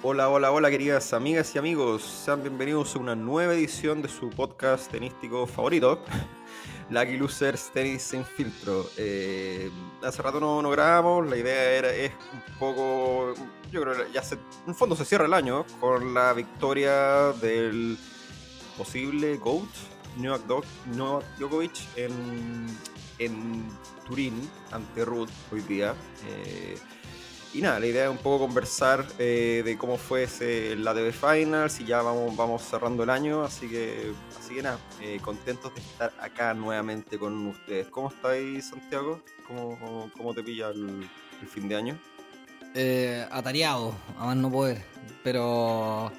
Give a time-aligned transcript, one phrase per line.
[0.00, 4.30] Hola, hola, hola queridas amigas y amigos, sean bienvenidos a una nueva edición de su
[4.30, 6.04] podcast tenístico favorito,
[6.90, 8.86] Lucky Losers Tenis Sin Filtro.
[8.96, 9.68] Eh,
[10.04, 13.34] hace rato no, no grabamos, la idea era, es un poco,
[13.72, 14.38] yo creo que ya se,
[14.68, 17.98] en fondo se cierra el año con la victoria del
[18.76, 19.68] posible GOAT,
[20.16, 20.42] Novak
[21.38, 22.68] Djokovic, en,
[23.18, 23.68] en
[24.06, 25.92] Turín ante Ruth hoy día.
[26.28, 26.78] Eh,
[27.54, 31.12] y nada, la idea es un poco conversar eh, de cómo fue ese, la TV
[31.12, 35.74] Finals y ya vamos, vamos cerrando el año, así que, así que nada, eh, contentos
[35.74, 37.88] de estar acá nuevamente con ustedes.
[37.88, 39.22] ¿Cómo estáis, Santiago?
[39.46, 41.08] ¿Cómo, cómo te pilla el,
[41.48, 41.98] fin de año?
[42.74, 44.84] Eh, atareado, a más no poder,
[45.24, 46.12] pero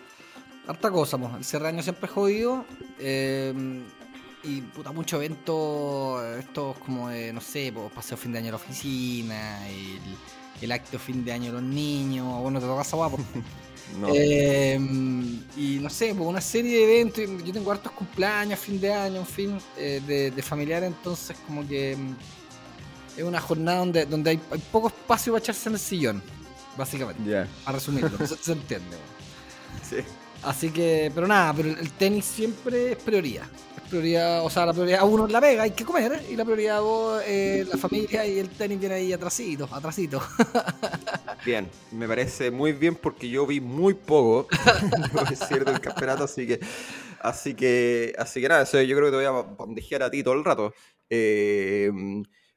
[0.67, 1.33] harta cosa, pues.
[1.35, 2.65] el cierre de año siempre es jodido.
[2.97, 3.53] Eh,
[4.41, 8.51] y puta, mucho evento, estos como de, no sé, pues, paseo fin de año a
[8.51, 9.59] la oficina,
[10.65, 13.19] el acto fin de año de los niños, bueno, te toca esa guapo.
[14.05, 18.93] Em, y no sé, pues una serie de eventos, yo tengo hartos cumpleaños, fin de
[18.93, 22.15] año, en fin, eh, de, de familiar, entonces como que em,
[23.17, 24.37] es una jornada donde, donde hay,
[24.71, 26.23] poco espacio para echarse en el sillón,
[26.77, 27.47] básicamente.
[27.65, 28.95] A resumirlo, se, se, entiende.
[29.89, 29.97] Sí.
[30.43, 33.47] Así que, pero nada, pero el tenis siempre es prioridad
[33.89, 36.79] prioridad, o sea, la prioridad uno es la pega, hay que comer, y la prioridad
[36.79, 40.21] dos es la familia y el tenis viene ahí atrasito, atrasito.
[41.45, 44.47] Bien, me parece muy bien porque yo vi muy poco,
[45.31, 46.59] es cierto, el campeonato, así que,
[47.21, 50.33] así que, así que nada, yo creo que te voy a bandejear a ti todo
[50.33, 50.73] el rato.
[51.09, 51.89] Eh,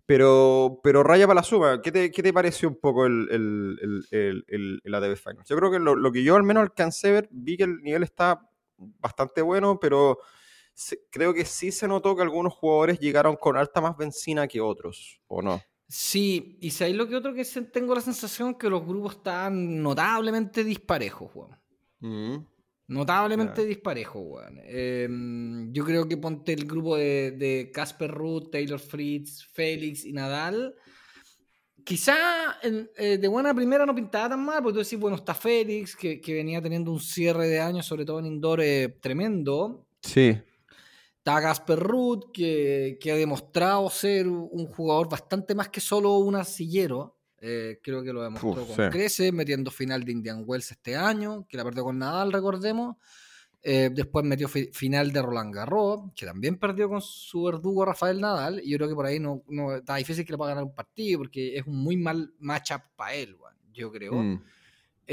[0.04, 4.04] pero, pero raya para la suma, ¿qué te, qué te pareció un poco el, el,
[4.10, 5.48] el, el, Finals?
[5.48, 8.02] Yo creo que lo, lo que yo al menos alcancé ver, vi que el nivel
[8.02, 8.40] está
[8.76, 10.18] bastante bueno, pero
[11.10, 15.20] creo que sí se notó que algunos jugadores llegaron con alta más benzina que otros,
[15.28, 15.60] ¿o no?
[15.88, 19.82] Sí, y si hay lo que otro que tengo la sensación que los grupos están
[19.82, 21.60] notablemente disparejos, Juan.
[22.00, 22.46] Mm.
[22.88, 24.60] Notablemente disparejos, Juan.
[24.64, 30.74] Em, yo creo que ponte el grupo de Casper Ruth, Taylor Fritz, Félix y Nadal.
[31.84, 35.96] Quizá eh, de buena primera no pintaba tan mal, porque tú decís, bueno, está Félix,
[35.96, 39.86] que, venía teniendo un cierre de año, sobre todo en indoor, eh, tremendo.
[40.00, 40.38] Sí.
[41.22, 47.16] Está Gasper Ruth, que, ha demostrado ser un jugador bastante más que solo un arcillero.
[47.40, 51.56] Eh, creo que lo demostró con Crece, metiendo final de Indian Wells este año, que
[51.56, 52.96] la perdió con Nadal, recordemos.
[53.62, 58.60] Eh, después metió final de Roland Garros, que también perdió con su verdugo Rafael Nadal.
[58.64, 60.74] Y yo creo que por ahí no, no está difícil que le pueda ganar un
[60.74, 63.36] partido, porque es un muy mal matchup para él,
[63.72, 64.14] yo creo.
[64.14, 64.42] Mm.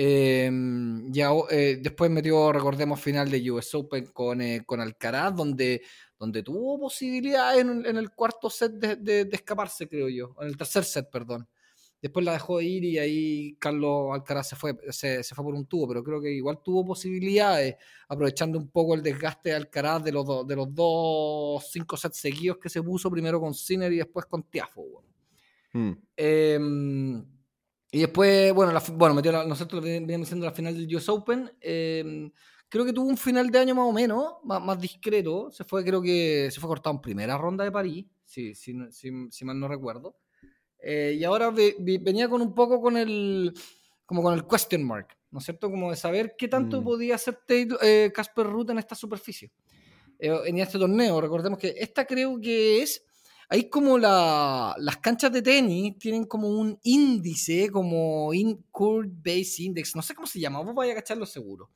[0.02, 5.82] Em, ya, eh, después metió, recordemos, final de US Open con, eh, con Alcaraz, donde,
[6.18, 10.56] donde tuvo posibilidad en, en el cuarto set de, de, escaparse, creo yo, en el
[10.56, 11.50] tercer set, perdón.
[12.02, 15.54] Después la dejó de ir y ahí Carlos Alcaraz se fue, se, se fue por
[15.54, 17.76] un tubo, pero creo que igual tuvo posibilidades,
[18.08, 22.58] aprovechando un poco el desgaste de Alcaraz de los, de los dos cinco sets seguidos
[22.58, 25.04] que se puso, primero con Sinner y después con Tiafo.
[25.74, 25.92] Mm.
[27.92, 31.52] Eh, y después, bueno, la, bueno metió nosotros veníamos haciendo la final del US Open.
[31.62, 32.32] Em,
[32.68, 35.52] creo que tuvo un final de año más o menos, más, discreto.
[35.52, 39.46] Se fue, creo que se fue cortado en primera ronda de París, si, si, si,
[39.46, 40.18] mal no recuerdo.
[40.82, 43.54] Eh, y ahora venía con un poco con el,
[44.06, 45.70] como con el question mark, ¿no es cierto?
[45.70, 46.84] Como de saber qué tanto mm.
[46.84, 49.52] podía hacer eh, Casper Ruth en esta superficie.
[50.18, 53.04] Eh, en este torneo, recordemos que esta creo que es
[53.52, 59.64] hay como la, las canchas de tenis tienen como un índice, como in Curve Base
[59.64, 61.72] Index, no sé cómo se llama, vos vais a cacharlo seguro.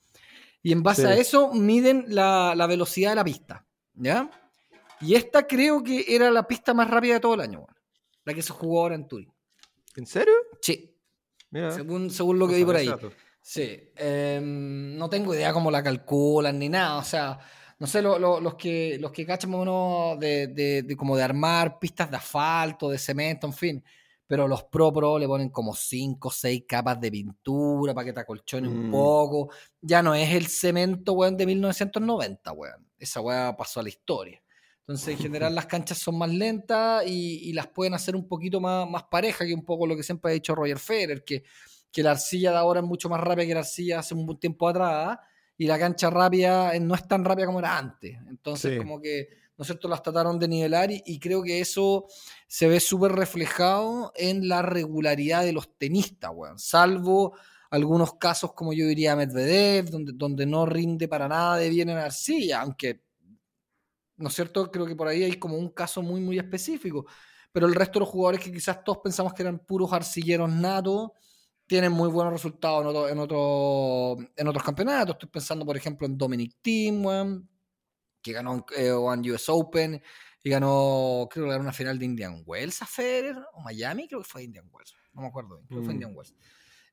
[0.61, 4.29] Y en base a eso miden la, la, velocidad de la pista, ¿ya?
[5.01, 7.65] Y esta creo que era la pista más rápida de todo el año,
[8.23, 9.33] la que se jugó ahora en Turing.
[9.95, 10.33] ¿En serio?
[10.61, 10.95] Sí.
[11.51, 12.89] Según, según lo que vi por ahí.
[13.41, 13.91] Sí.
[13.95, 17.39] Em, no tengo idea cómo la calculan ni nada, o sea
[17.83, 22.15] no sé, los que los que cachan uno de, de, como de armar pistas de
[22.15, 23.83] asfalto, de cemento, en fin.
[24.25, 28.13] Pero los pro pro le ponen como 5 o 6 capas de pintura para que
[28.13, 28.91] te acolchone un mm.
[28.91, 29.49] poco.
[29.81, 32.87] Ya no es el cemento, weón, de 1990, weón.
[32.97, 34.41] Esa weá pasó a la historia.
[34.79, 38.89] Entonces, en general, las canchas son más lentas y, las pueden hacer un poquito más,
[38.89, 41.43] más pareja, que un poco lo que siempre ha dicho Roger Federer, que,
[41.91, 44.69] que la arcilla de ahora es mucho más rápida que la arcilla hace un tiempo
[44.69, 45.17] atrás
[45.57, 48.17] y la cancha rápida eh, no es tan rápida como era antes.
[48.27, 52.07] Entonces, como que, ¿no es cierto?, las trataron de nivelar y, creo que eso
[52.47, 56.59] se ve súper reflejado en la regularidad de los tenistas, weón.
[56.59, 57.37] Salvo
[57.69, 61.97] algunos casos, como yo diría Medvedev, donde, donde no rinde para nada de bien en
[61.97, 63.03] arcilla, aunque,
[64.17, 67.05] ¿no es cierto?, creo que por ahí hay como un caso muy, muy específico.
[67.51, 71.11] Pero el resto de los jugadores que quizás todos pensamos que eran puros arcilleros natos,
[71.73, 75.15] tienen muy buenos resultados en, otro, en, otros campeonatos.
[75.15, 77.47] Estoy pensando, por ejemplo, en Dominic Thiem,
[78.21, 79.99] que ganó eh, One US Open
[80.43, 84.21] y ganó, creo que ganó una final de Indian Wells a Federer, o Miami, creo
[84.21, 85.95] que fue Indian Wells, no me acuerdo creo que fue mm.
[85.95, 86.35] Indian Wells.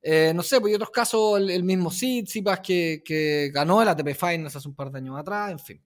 [0.01, 4.15] Eh, no sé, pues hay otros casos, el, mismo Tsitsipas que, que ganó el ATP
[4.15, 5.85] Finals hace un par de años atrás, en fin.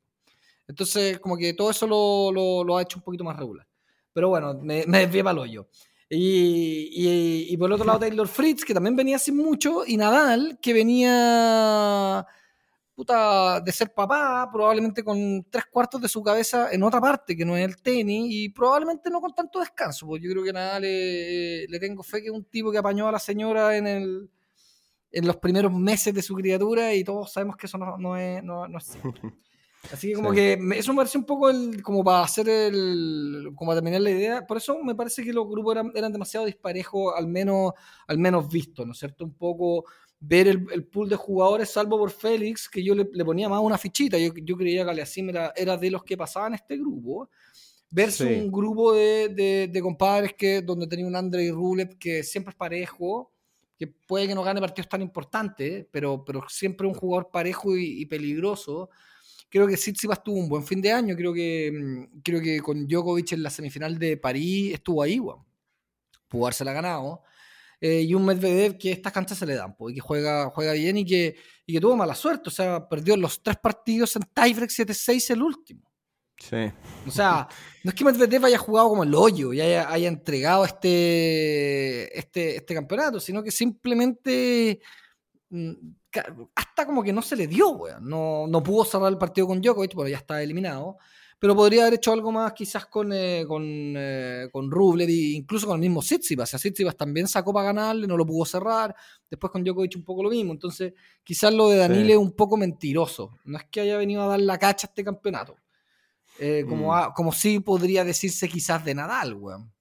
[0.68, 3.66] Entonces, como que todo eso lo, lo, ha hecho un poquito más regular.
[4.12, 5.68] Pero bueno, me, me desvié para el hoyo.
[6.14, 9.96] Y, y, y, por el otro lado, Taylor Fritz, que también venía sin mucho, y
[9.96, 12.26] Nadal, que venía
[12.94, 17.44] puta, de ser papá, probablemente con tres cuartos de su cabeza en otra parte que
[17.44, 20.82] no es el tenis, y probablemente no con tanto descanso, porque yo creo que Nadal
[20.82, 24.30] le, le tengo fe que es un tipo que apañó a la señora en el
[25.14, 28.42] en los primeros meses de su criatura y todos sabemos que eso no, no es,
[28.42, 29.20] no, no es cierto.
[29.92, 33.70] Así que como que eso me parece un poco el, como para hacer el, como
[33.70, 37.14] para terminar la idea, por eso me parece que los grupos eran, eran demasiado disparejos,
[37.16, 37.72] al menos,
[38.06, 39.24] al menos vistos, ¿no es cierto?
[39.24, 39.84] Un poco
[40.26, 44.18] ver el, pool de jugadores, salvo por Félix, que yo le, ponía más una fichita,
[44.18, 47.28] yo, yo creía que Aliasim era, era de los que pasaban este grupo,
[47.90, 52.56] versus un grupo de, de, compadres que, donde tenía un Andrei Rublev que siempre es
[52.56, 53.32] parejo,
[53.78, 58.00] que puede que no gane partidos tan importantes, pero, pero siempre un jugador parejo y,
[58.00, 58.88] y peligroso
[59.54, 61.14] creo que Tsitsipas tuvo un buen fin de año.
[61.14, 65.46] Creo que, mm, creo que con Djokovic en la semifinal de París estuvo ahí, bueno.
[66.26, 67.22] Pudo la ganado.
[67.80, 70.72] Eh, y un Medvedev que estas canchas se le dan, pues, y que juega, juega
[70.72, 71.36] bien y que,
[71.66, 72.48] y que tuvo mala suerte.
[72.48, 75.88] O sea, perdió los tres partidos en tiebreak 7-6 el último.
[76.36, 76.72] Sí.
[77.06, 77.46] O sea,
[77.84, 82.56] no es que Medvedev haya jugado como el hoyo y haya, haya entregado este, este,
[82.56, 84.80] este campeonato, sino que simplemente
[85.50, 85.72] mm,
[86.54, 88.08] hasta como que no se le dio, weón.
[88.08, 90.98] No, no pudo cerrar el partido con Djokovic, pero ya está eliminado.
[91.38, 95.66] Pero podría haber hecho algo más quizás con, eh, con, eh, con Rublev e incluso
[95.66, 96.54] con el mismo Tsitsipas.
[96.54, 98.94] O Tsitsipas también sacó para ganarle, no lo pudo cerrar.
[99.28, 100.52] Después con Djokovic un poco lo mismo.
[100.52, 103.38] Entonces, quizás lo de Danile es un poco mentiroso.
[103.44, 105.56] No es que haya venido a dar la cacha a este campeonato.
[106.38, 107.12] Eh, como, mm.
[107.14, 109.72] como sí podría decirse quizás de Nadal, weón.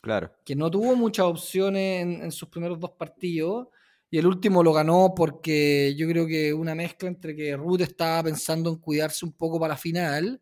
[0.00, 0.32] Claro.
[0.44, 3.68] Que no tuvo muchas opciones en, en sus primeros dos partidos
[4.12, 8.24] y el último lo ganó porque yo creo que una mezcla entre que Ruth estaba
[8.24, 10.38] pensando en cuidarse un poco para la final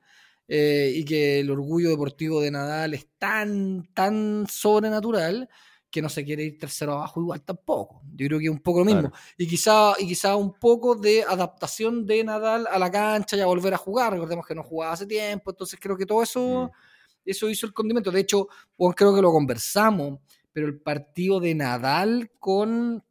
[0.48, 5.48] eh, y que el orgullo deportivo de Nadal es tan, tan sobrenatural
[5.88, 8.02] que no se quiere ir tercero abajo igual tampoco.
[8.16, 9.12] Yo creo que es un poco lo mismo.
[9.38, 13.46] Y quizá, y quizá un poco de adaptación de Nadal a la cancha y a
[13.46, 14.12] volver a jugar.
[14.14, 17.20] Recordemos que no jugaba hace tiempo, entonces creo que todo eso, mm.
[17.24, 18.10] eso hizo el condimento.
[18.10, 18.48] De hecho,
[18.96, 20.18] creo que lo conversamos,
[20.50, 23.04] pero el partido de Nadal con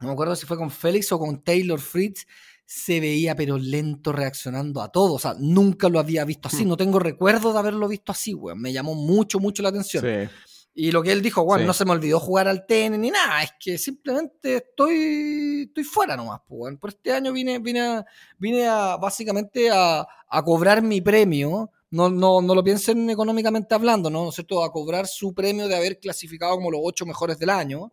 [0.00, 2.26] no me acuerdo si fue con Félix o con Taylor Fritz,
[2.64, 5.14] se veía pero lento reaccionando a todo.
[5.14, 6.64] O sea, nunca lo había visto así.
[6.64, 6.68] Hmm.
[6.68, 8.60] No tengo recuerdo de haberlo visto así, weón.
[8.60, 10.28] Me llamó mucho, mucho la atención.
[10.74, 13.42] Y lo que él dijo, bueno, no se me olvidó jugar al tenis ni nada,
[13.42, 18.06] es que simplemente estoy, estoy fuera nomás, pues, Por este año vine, vine, a,
[18.38, 21.72] vine a, básicamente a, a cobrar mi premio.
[21.90, 24.22] No, no, no lo piensen económicamente hablando, ¿no?
[24.22, 24.62] ¿no es cierto?
[24.62, 27.90] A cobrar su premio de haber clasificado como los ocho mejores del año.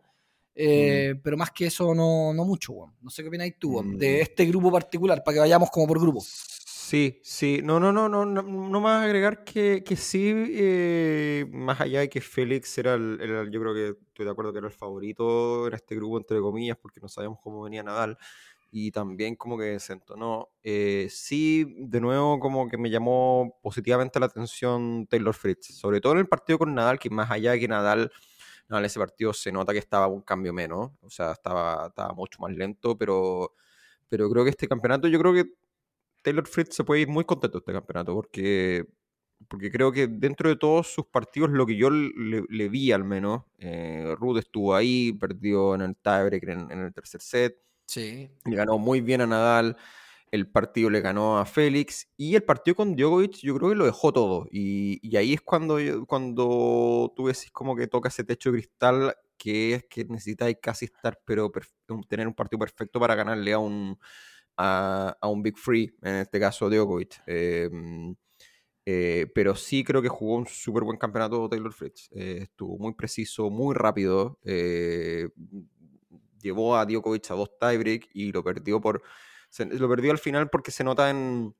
[0.58, 2.72] Eh, pero más que eso, no, no mucho,
[3.02, 4.22] No sé qué opináis tú, de mm.
[4.22, 6.22] este grupo particular, para que vayamos como por grupo.
[6.22, 7.60] Sí, sí.
[7.62, 12.08] No, no, no, no, no, no más agregar que, que sí, eh, más allá de
[12.08, 13.18] que Félix era el,
[13.50, 16.78] yo creo que estoy de acuerdo que era el favorito en este grupo, entre comillas,
[16.80, 18.16] porque no sabíamos cómo venía Nadal.
[18.70, 20.48] Y también como que se entonó.
[20.62, 26.12] Eh, sí, de nuevo como que me llamó positivamente la atención Taylor Fritz, sobre todo
[26.12, 28.12] en el partido con Nadal, que más allá de que Nadal
[28.68, 32.12] no, en ese partido se nota que estaba un cambio menos, o sea, estaba, estaba
[32.14, 33.52] mucho más lento, pero,
[34.08, 35.44] pero creo que este campeonato, yo creo que
[36.22, 38.86] Taylor Fritz se puede ir muy contento de este campeonato, porque,
[39.48, 43.44] porque creo que dentro de todos sus partidos, lo que yo le, vi al menos,
[43.58, 47.56] eh, Ruth estuvo ahí, perdió en el tiebreak en, en el tercer set,
[47.86, 48.28] sí.
[48.44, 49.76] le ganó muy bien a Nadal
[50.30, 53.86] el partido le ganó a Félix y el partido con Djokovic yo creo que lo
[53.86, 54.46] dejó todo.
[54.50, 59.74] Y, ahí es cuando, cuando tú decís como que toca ese techo de cristal que
[59.74, 61.52] es que necesitáis casi estar, pero
[62.08, 63.98] tener un partido perfecto para ganarle a un,
[64.56, 67.22] a, un Big Free, en este caso Djokovic.
[67.26, 68.14] Em,
[68.86, 72.08] eh, pero sí creo que jugó un súper buen campeonato Taylor Fritz.
[72.12, 74.38] Eh, estuvo muy preciso, muy rápido.
[74.44, 75.28] Eh,
[76.40, 79.02] llevó a Djokovic a dos tiebreak y lo perdió por
[79.64, 81.54] lo perdió al final porque se nota en.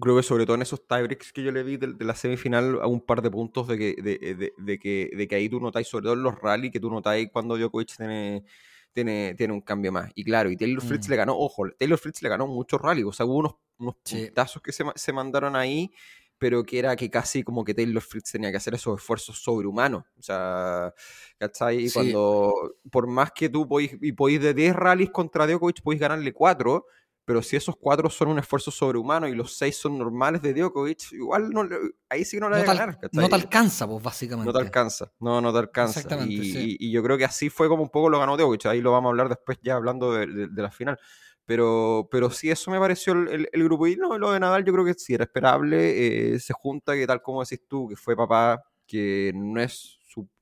[0.00, 2.86] Creo que sobre todo en esos tiebreaks que yo le vi de, la semifinal a
[2.86, 6.12] un par de puntos de que, de, que, de que ahí tú notáis, sobre todo
[6.12, 8.44] en los rally, que tú notáis cuando Djokovic tiene,
[8.92, 10.12] tiene, tiene un cambio más.
[10.14, 11.10] Y claro, y Taylor Fritz mm.
[11.10, 14.62] le ganó, ojo, Taylor Fritz le ganó muchos rally, o sea, hubo unos, unos puntazos
[14.62, 15.90] que se, se mandaron ahí
[16.38, 20.04] pero que era que casi como que Taylor Fritz tenía que hacer esos esfuerzos sobrehumanos.
[20.18, 20.94] O sea,
[21.36, 21.86] ¿cachai?
[21.86, 26.00] Y cuando, por más que tú podéis, y podéis de 10 rallies contra Djokovic, podéis
[26.00, 26.86] ganarle 4,
[27.28, 31.12] pero si esos 4 son un esfuerzo sobrehumano y los 6 son normales de Djokovic,
[31.12, 31.68] igual no,
[32.08, 32.98] ahí sí que no le va a ganar.
[33.12, 34.50] No te alcanza, pues, básicamente.
[34.50, 36.00] No te alcanza, no, no te alcanza.
[36.00, 38.80] Exactamente, y, y, yo creo que así fue como un poco lo ganó Djokovic, ahí
[38.80, 40.98] lo vamos a hablar después ya hablando de, de la final.
[41.44, 43.86] Pero, pero sí, eso me pareció el, el, grupo.
[43.86, 46.34] Y no, lo de Nadal yo creo que sí era esperable.
[46.34, 49.97] Eh, se junta que tal como decís tú, que fue papá, que no es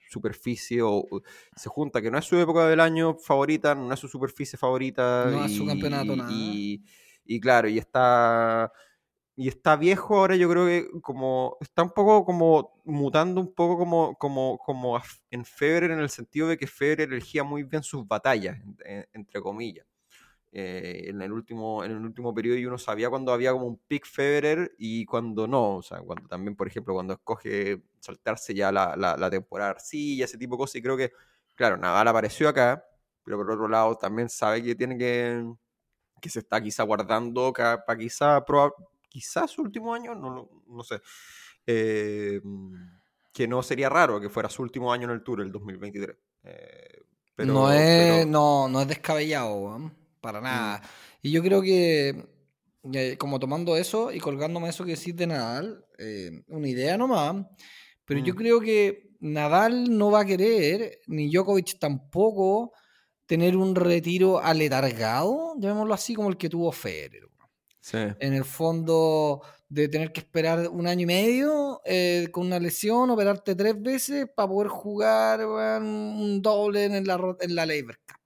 [0.08, 1.04] superficie, o
[1.54, 5.26] se junta que no es su época del año favorita, no es su superficie favorita.
[5.30, 6.30] No es su campeonato, nada.
[6.32, 6.84] Y,
[7.25, 8.72] y, claro, y está...
[9.38, 13.76] Y está viejo ahora, yo creo que como está un poco como mutando un poco
[13.76, 14.98] como, como, como
[15.30, 18.56] en Federer en el sentido de que Federer elegía muy bien sus batallas,
[19.12, 19.86] entre comillas.
[20.52, 23.76] Eh, en, el último, en el último periodo y uno sabía cuando había como un
[23.76, 28.72] pick Federer y cuando no, o sea, cuando también, por ejemplo, cuando escoge saltarse ya
[28.72, 31.12] la, la, temporada y ese tipo de cosas, y creo que,
[31.54, 32.82] claro, Nadal apareció acá,
[33.22, 35.44] pero por otro lado también sabe que tiene que,
[36.20, 38.42] que se está quizá guardando para quizá,
[39.08, 41.02] quizá su último año, no, no sé,
[41.66, 42.40] eh,
[43.32, 46.16] que no sería raro que fuera su último año en el Tour, el 2023.
[46.44, 47.02] Eh,
[47.34, 49.78] pero, no, es, no, no es descabellado,
[50.26, 50.45] para mm.
[50.45, 50.83] nada.
[51.23, 52.26] Y yo creo que,
[53.18, 57.47] como tomando eso y colgándome eso que decís de Nadal, eh, una idea nomás,
[58.04, 58.37] pero yo mm.
[58.37, 62.73] creo que Nadal no va a querer, ni Djokovic tampoco,
[63.25, 67.23] tener un retiro aletargado, llamémoslo así, como el que tuvo Federer.
[67.92, 73.11] En el fondo de tener que esperar un año y medio eh, con una lesión,
[73.11, 78.21] operarte tres veces para poder jugar un doble en la, en la Labor Cup.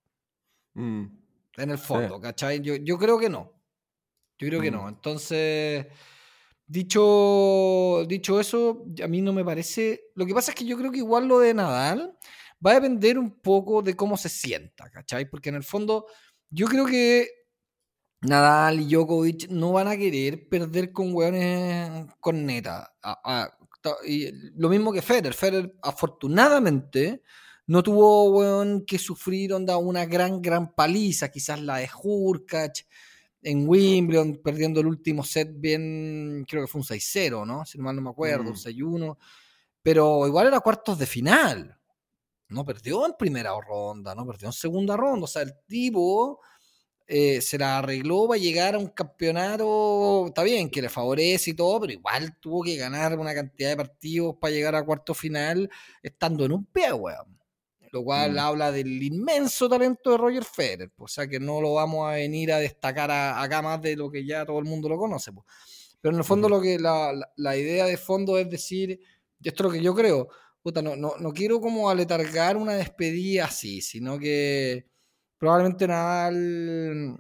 [0.75, 1.20] Mm
[1.57, 2.61] en el fondo, ¿cachai?
[2.61, 3.53] Yo, yo creo que no.
[4.39, 4.85] Yo creo que no.
[4.85, 4.89] Mm.
[4.89, 5.87] Entonces,
[6.67, 10.11] dicho, dicho eso, a mí no me parece.
[10.15, 12.17] Lo que pasa es que yo creo que igual lo de Nadal
[12.65, 15.29] va a depender un poco de cómo se sienta, ¿cachai?
[15.29, 16.07] Porque en el fondo,
[16.51, 17.29] yo creo que
[18.23, 22.95] Nadal y Djokovic no van a querer perder con hueones con neta.
[24.07, 25.35] y lo mismo que Federer.
[25.35, 27.23] Federer, afortunadamente,
[27.71, 32.85] no tuvo que sufrir onda, una gran, gran paliza, quizás la de Hurkacz
[33.43, 37.65] en Wimbledon, perdiendo el último set bien, creo que fue un 6-0, ¿no?
[37.65, 39.15] Si mal no me acuerdo, un 6-1.
[39.15, 39.19] Mm.
[39.85, 41.79] Pero igual era cuartos de final.
[42.49, 45.27] No perdió en primera ronda, no perdió en segunda ronda.
[45.27, 46.41] O sea, el tipo
[47.07, 51.55] eh, se la arregló para llegar a un campeonato, está bien, que le favorece y
[51.55, 55.71] todo, pero igual tuvo que ganar una cantidad de partidos para llegar a cuarto final
[56.03, 57.40] estando en un pie, weón
[57.93, 58.39] lo cual mm.
[58.39, 62.15] habla del inmenso talento de Roger Federer, pues, o sea que no lo vamos a
[62.15, 65.33] venir a destacar acá más de lo que ya todo el mundo lo conoce.
[65.33, 65.47] Pues.
[66.01, 69.01] Pero en el fondo lo que la, idea de fondo es decir,
[69.43, 70.29] esto es lo que yo creo,
[70.63, 74.87] puta, no, no, no quiero como aletargar una despedida así, sino que
[75.39, 77.17] probablemente Nadal,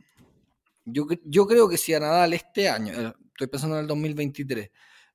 [0.84, 4.70] yo, yo creo que si a Nadal este año, eh, estoy pensando en el 2023,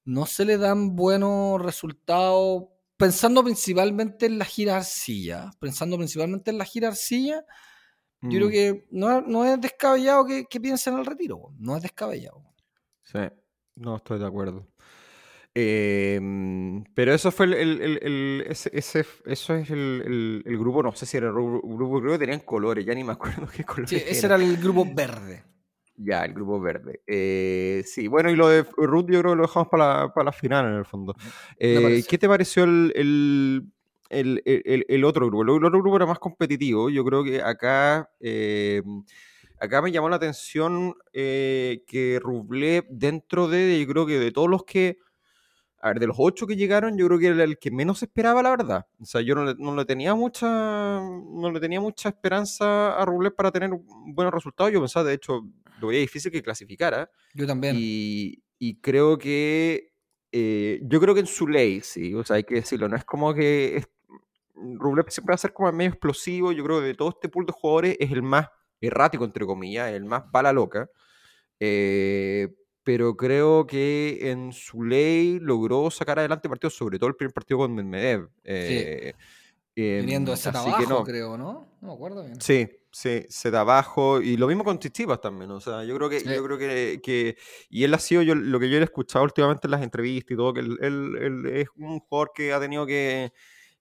[0.05, 2.65] no se le dan buenos resultados
[2.97, 7.43] pensando principalmente en la gira arcilla, pensando principalmente en la gira arcilla,
[8.21, 8.51] yo creo mm.
[8.51, 12.43] que no, es descabellado que, piensen en el retiro, no es descabellado.
[13.03, 13.19] Sí,
[13.75, 14.67] no estoy de acuerdo.
[15.53, 21.33] Em, pero eso fue el, ese, eso es el, grupo, no sé si era el
[21.33, 23.89] grupo, creo que tenían colores, ya ni me acuerdo qué colores.
[23.89, 25.43] Sí, ese era el grupo verde.
[25.97, 27.01] Ya, el grupo verde.
[27.07, 30.25] Eh, sí, bueno, y lo de Ruth yo creo que lo dejamos para la, para
[30.25, 31.15] la final en el fondo.
[31.57, 35.43] Eh, ¿Qué te pareció el, el, el, el, otro grupo?
[35.43, 36.89] El, otro grupo era más competitivo.
[36.89, 38.81] Yo creo que acá, eh,
[39.59, 44.65] acá me llamó la atención que Rublev, dentro de, yo creo que de todos los
[44.65, 44.97] que
[45.81, 48.41] a ver, de los ocho que llegaron, yo creo que era el que menos esperaba,
[48.41, 48.87] la verdad.
[48.99, 53.05] O sea, yo no le, no le tenía mucha no le tenía mucha esperanza a
[53.05, 53.69] Rublev para tener
[54.07, 54.73] buenos resultados.
[54.73, 55.43] Yo pensaba, de hecho,
[55.79, 57.09] lo veía difícil que clasificara.
[57.33, 57.75] Yo también.
[57.77, 59.93] Y, y creo que
[60.37, 63.05] eh, yo creo que en su ley, sí, o sea, hay que decirlo, no es
[63.05, 63.87] como que es,
[64.53, 66.51] Rublev siempre va a ser como medio explosivo.
[66.51, 68.49] Yo creo que de todo este pool de jugadores es el más
[68.81, 70.89] errático, entre comillas, el más bala loca.
[71.57, 72.53] Eh,
[72.83, 77.59] pero creo que en su ley logró sacar adelante partidos, sobre todo el primer partido
[77.59, 78.29] con Medvedev.
[78.43, 79.13] Eh,
[79.73, 81.67] Viniendo ese abajo, creo, ¿no?
[81.81, 82.39] No me acuerdo bien.
[82.39, 84.21] Sí, sí, se da abajo.
[84.21, 85.51] Y lo mismo con Tichipas también.
[85.51, 87.37] O sea, yo creo que, yo creo que, que,
[87.69, 90.37] Y él ha sido yo, lo que yo he escuchado últimamente en las entrevistas y
[90.37, 93.33] todo, que él, él, es un jugador que ha tenido que,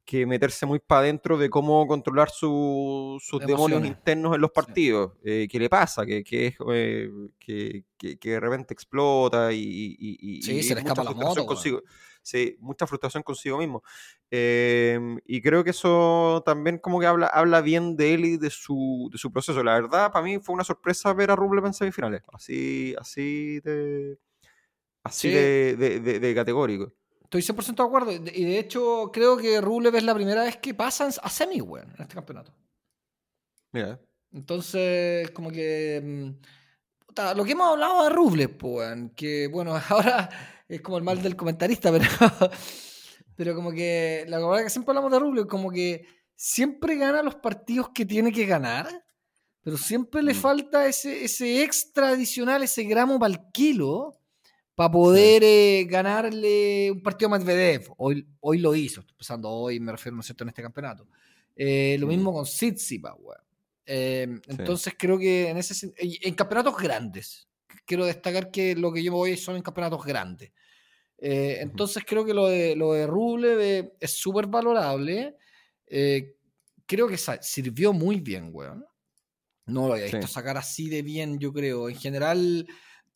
[0.05, 5.13] que meterse muy para adentro de cómo controlar sus demonios internos en los partidos.
[5.25, 6.05] Eh, ¿Qué le pasa?
[6.05, 11.13] Que, que, eh, que, que, de repente explota y, y, sí, se le escapa la
[11.13, 11.47] moto.
[11.47, 11.83] Consigo.
[12.21, 13.83] Sí, mucha frustración consigo mismo.
[14.31, 18.51] Em, y creo que eso también como que habla, habla bien de él y de
[18.51, 19.63] su, de su proceso.
[19.63, 22.23] La verdad, para mí fue una sorpresa ver a Rublev en semifinales.
[22.33, 24.19] Así, así de...
[25.03, 26.95] Así de, de, de categórico.
[27.35, 28.13] Estoy 100% de acuerdo.
[28.13, 31.91] Y de hecho, creo que Rublev es la primera vez que pasan a semi, weón,
[31.97, 32.55] en este campeonato.
[33.73, 34.01] Mira.
[34.31, 36.01] Entonces, como que.
[36.05, 40.31] Mm, lo que hemos hablado de Rublev, weón, que bueno, ahora
[40.69, 42.53] es como el mal del comentarista, pero.
[43.35, 44.25] pero como que.
[44.29, 48.31] La verdad que siempre hablamos de Rublev, como que siempre gana los partidos que tiene
[48.31, 49.05] que ganar,
[49.61, 50.37] pero siempre le mm.
[50.37, 54.21] falta ese, ese extra adicional, ese gramo para el kilo
[54.75, 57.93] para poder eh, ganarle un partido a Medvedev.
[57.97, 61.07] Hoy, hoy lo hizo, estoy pensando hoy, me refiero, ¿no es cierto?, en este campeonato.
[61.55, 63.15] Eh, lo mismo con Tsitsipas,
[63.87, 67.49] eh, Entonces creo que en ese en campeonatos grandes,
[67.87, 70.51] quiero destacar que lo que yo voy son en campeonatos grandes.
[71.19, 75.37] entonces creo que lo de, lo de Rublev es súper valorable.
[76.87, 78.85] creo que sirvió muy bien, weón.
[79.67, 81.89] No lo había visto sacar así de bien, yo creo.
[81.89, 82.67] En general,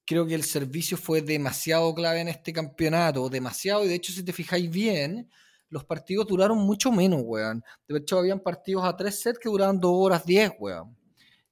[0.09, 4.25] creo que el servicio fue demasiado clave en este campeonato, demasiado, y de hecho si
[4.25, 5.29] te fijáis bien,
[5.69, 7.62] los partidos duraron mucho menos, weón.
[7.87, 10.97] De hecho, habían partidos a tres sets que duraban dos horas diez, weón.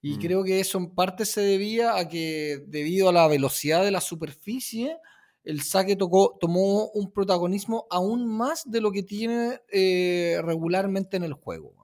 [0.01, 0.21] Y mm.
[0.21, 4.01] creo que eso en parte se debía a que, debido a la velocidad de la
[4.01, 4.97] superficie,
[5.45, 11.25] el saque tocó, tomó un protagonismo aún más de lo que tiene eh, regularmente en
[11.25, 11.75] el juego.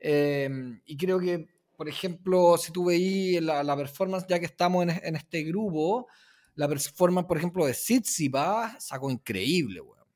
[0.00, 1.46] Em, y creo que
[1.80, 6.08] por ejemplo, si tú veís la, performance, ya que estamos en, este grupo,
[6.54, 10.06] la performance, por ejemplo, de Tsitsipas sacó increíble, weón.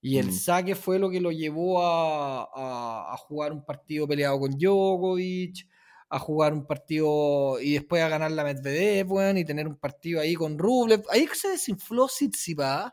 [0.00, 0.32] Y el mm.
[0.32, 5.68] saque fue lo que lo llevó a, jugar un partido peleado con Djokovic,
[6.08, 10.20] a jugar un partido y después a ganar la Medvedev, weón, y tener un partido
[10.20, 11.04] ahí con Rublev.
[11.10, 12.92] Ahí se desinfló Tsitsipas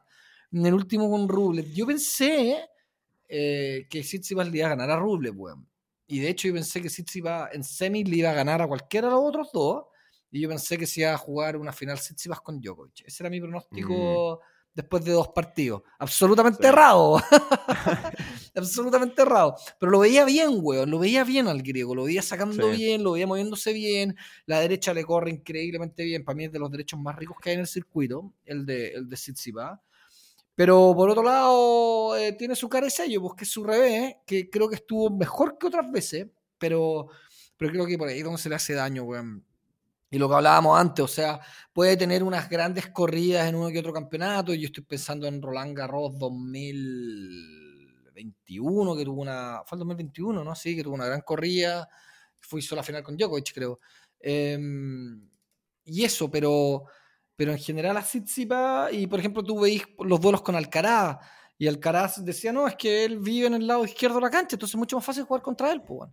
[0.52, 1.74] en el último con Rublev.
[1.74, 2.70] Yo pensé
[3.28, 5.68] eh, que Tsitsipas le iba a ganar a Rublev, weón.
[6.08, 9.08] Y de hecho yo pensé que Tsitsipas en semi le iba a ganar a cualquiera
[9.08, 9.86] de los otros dos.
[10.32, 13.04] Y yo pensé que se iba a jugar una final Tsitsipas con Djokovic.
[13.06, 14.46] Ese era mi pronóstico mm.
[14.76, 15.82] después de dos partidos.
[15.98, 17.22] Absolutamente errado.
[18.56, 19.56] Absolutamente errado.
[19.80, 20.92] Pero lo veía bien, weón.
[20.92, 21.96] Lo veía bien al griego.
[21.96, 24.16] Lo veía sacando bien, lo veía moviéndose bien.
[24.46, 26.24] La derecha le corre increíblemente bien.
[26.24, 28.90] Para mí es de los derechos más ricos que hay en el circuito, el de,
[28.90, 29.80] el de Tsitsipas.
[30.56, 34.16] Pero por otro lado, eh, tiene su cara y sello, pues que es su revés,
[34.26, 37.08] que creo que estuvo mejor que otras veces, pero,
[37.58, 39.46] pero creo que por ahí donde se le hace daño, weón.
[40.10, 41.42] Y lo que hablábamos antes, o sea,
[41.74, 44.54] puede tener unas grandes corridas en uno que otro campeonato.
[44.54, 49.62] Yo estoy pensando en Roland Garros 2021, que tuvo una.
[49.66, 50.56] Fue el 2021, ¿no?
[50.56, 51.90] Sí, que tuvo una gran corrida.
[52.40, 53.82] Fue hizo la final con Djokovic, creo.
[54.20, 55.30] Em,
[55.84, 56.86] y eso, pero
[57.36, 61.18] pero en general a Tsitsipas, y por ejemplo tú veis los duelos con Alcaraz,
[61.58, 64.56] y Alcaraz decía, no, es que él vive en el lado izquierdo de la cancha,
[64.56, 66.10] entonces es mucho más fácil jugar contra él, pues,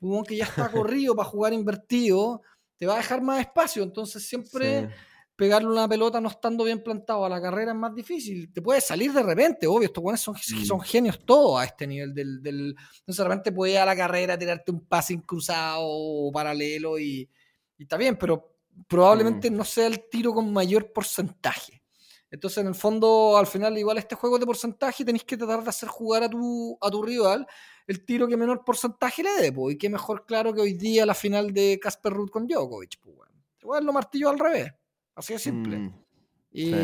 [0.00, 0.24] bueno.
[0.24, 2.42] que ya está corrido para jugar invertido,
[2.76, 4.90] te va a dejar más espacio, entonces siempre
[5.36, 8.80] pegarle una pelota no estando bien plantado a la carrera es más difícil, te puede
[8.80, 10.64] salir de repente, obvio, estos buenos son, mm.
[10.64, 14.38] son genios todos a este nivel del, del entonces de repente puede a la carrera
[14.38, 17.28] tirarte un pase cruzado o paralelo y,
[17.76, 18.55] y está bien, pero
[18.88, 19.56] probablemente mm.
[19.56, 21.82] no sea el tiro con mayor porcentaje.
[22.30, 25.70] Entonces, en el fondo, al final, igual este juego de porcentaje tenéis que tratar de
[25.70, 27.46] hacer jugar a tu, a tu rival
[27.86, 31.14] el tiro que menor porcentaje le dé, y qué mejor claro que hoy día la
[31.14, 33.32] final de Casper Ruth con Djokovic, pues, bueno.
[33.62, 34.72] Igual lo martillo al revés,
[35.14, 35.78] así de simple.
[35.78, 36.04] Mm,
[36.52, 36.74] y,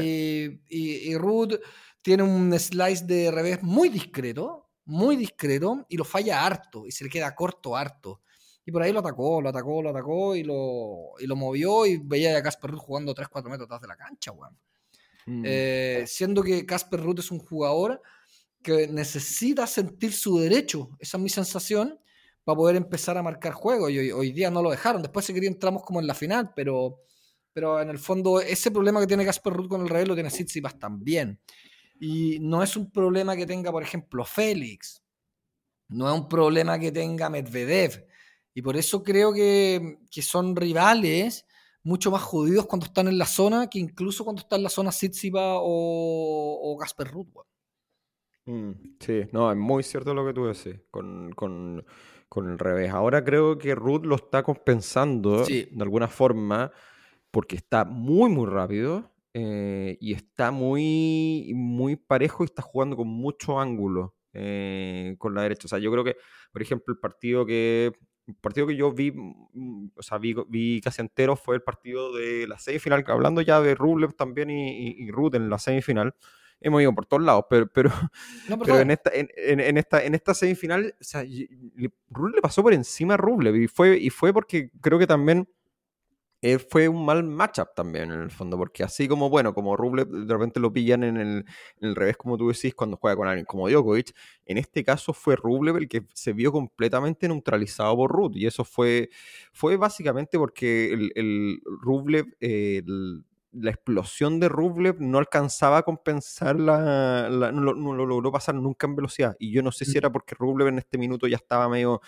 [0.69, 1.55] y, y Ruth
[2.03, 7.05] tiene un slice de revés muy discreto, muy discreto, y lo falla harto, y se
[7.05, 8.21] le queda corto harto.
[8.65, 11.99] Y por ahí lo atacó, lo atacó, lo atacó y lo, y lo movió y
[11.99, 14.57] veía a Casper Ruth jugando 3-4 metros atrás de la cancha, weón.
[15.27, 15.43] Mm.
[15.45, 18.01] Eh, siendo que Casper Ruth es un jugador
[18.63, 21.99] que necesita sentir su derecho, esa es mi sensación,
[22.45, 23.89] para poder empezar a marcar juego.
[23.91, 25.03] Y hoy, día no lo dejaron.
[25.03, 27.01] Después se quería entramos como en la final, pero,
[27.53, 30.31] pero en el fondo ese problema que tiene Casper Ruth con el revés lo tiene
[30.31, 31.41] Tsitsipas también.
[32.01, 35.03] Y no es un problema que tenga, por ejemplo, Félix.
[35.89, 38.07] No es un problema que tenga Medvedev.
[38.55, 41.47] Y por eso creo que, son rivales
[41.85, 44.93] mucho más jodidos cuando están en la zona que incluso cuando está en la zona
[44.93, 47.29] Sitsipa o, o Gasper Ruth.
[48.45, 51.85] Mm, sí, no, es muy cierto lo que tú decís con,
[52.37, 52.91] el revés.
[52.91, 56.73] Ahora creo que Ruth lo está compensando de alguna forma
[57.31, 63.09] porque está muy, muy rápido eh, y está muy, muy parejo y está jugando con
[63.09, 64.15] mucho ángulo.
[64.35, 65.67] eh, con la derecha.
[65.67, 66.17] O sea, yo creo que,
[66.53, 67.93] por ejemplo, el partido que
[68.41, 72.59] partido que yo vi, mm, o sea, vi, casi entero fue el partido de la
[72.59, 76.15] semifinal, hablando ya de Rublev también y, y, Ruth en la semifinal.
[76.61, 77.91] Hemos ido por todos lados, pero, pero,
[78.65, 81.25] pero en, esta, en, esta, en esta semifinal, o sea,
[82.11, 85.49] Rublev le pasó por encima a Rublev y fue, y fue porque creo que también
[86.45, 90.09] eh, fue un mal matchup también en el fondo, porque así como, bueno, como Rublev
[90.09, 91.45] de repente lo pillan en
[91.81, 94.13] el, revés, como tú decís, cuando juega con alguien como Djokovic,
[94.45, 98.65] en este caso fue Rublev el que se vio completamente neutralizado por Ruth, y eso
[98.65, 99.09] fue,
[99.53, 102.27] fue básicamente porque el, el Rublev,
[103.53, 108.97] la explosión de Rublev no alcanzaba a compensar la, no, lo, logró pasar nunca en
[108.97, 112.01] velocidad, y yo no sé si era porque Rublev en este minuto ya estaba medio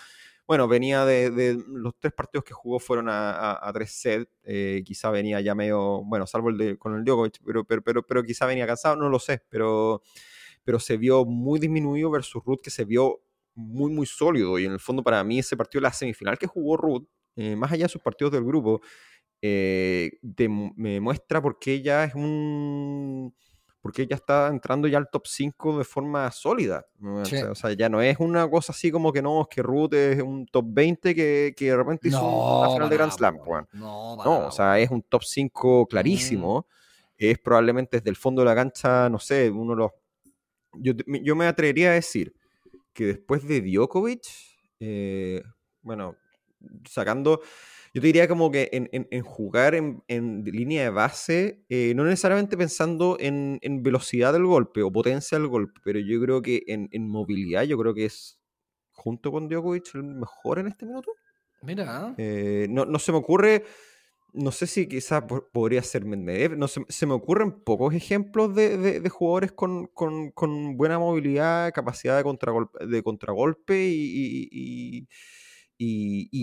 [0.47, 5.41] bueno, venía de, los tres partidos que jugó fueron a, tres sets, eh, quizá venía
[5.41, 8.67] ya medio, bueno, salvo el de, con el Djokovic, pero, pero, pero, pero, quizá venía
[8.67, 10.03] cansado, no lo sé, pero,
[10.63, 13.23] pero se vio muy disminuido versus Ruth, que se vio
[13.55, 16.77] muy, muy sólido, y en el fondo para mí ese partido, la semifinal que jugó
[16.77, 18.81] Ruth, eh, más allá de sus partidos del grupo,
[19.41, 20.13] eh,
[20.77, 23.35] me muestra por qué ella es un
[23.85, 26.87] porque ella está entrando ya al top 5 de forma sólida.
[27.03, 30.23] O, sea, ya no es una cosa así como que no, es que Ruth es
[30.23, 33.37] un top 20 que, que de repente hizo una final de Grand Slam.
[33.75, 36.61] No, no o sea, es un top 5 clarísimo.
[36.61, 37.13] Mm.
[37.19, 39.91] Es probablemente desde el fondo de la cancha, no sé, uno de los...
[40.79, 42.35] Yo, yo me atrevería a decir
[42.95, 44.25] que después de Djokovic,
[44.81, 45.43] eh,
[45.83, 46.17] bueno,
[46.89, 47.43] sacando
[47.95, 53.17] yo te diría como que en, jugar en, línea de base, eh, no necesariamente pensando
[53.21, 57.79] en, velocidad del golpe o potencia del golpe, pero yo creo que en, movilidad, yo
[57.79, 58.41] creo que es
[58.91, 61.13] junto con Djokovic el mejor en este minuto.
[61.63, 62.17] Mira.
[62.19, 63.65] Eh, no, se me ocurre,
[64.33, 69.53] no sé si quizás podría ser Medvedev, no se, me ocurren pocos ejemplos de, jugadores
[69.53, 69.89] con,
[70.77, 75.09] buena movilidad, capacidad de contragolpe, de contragolpe y y,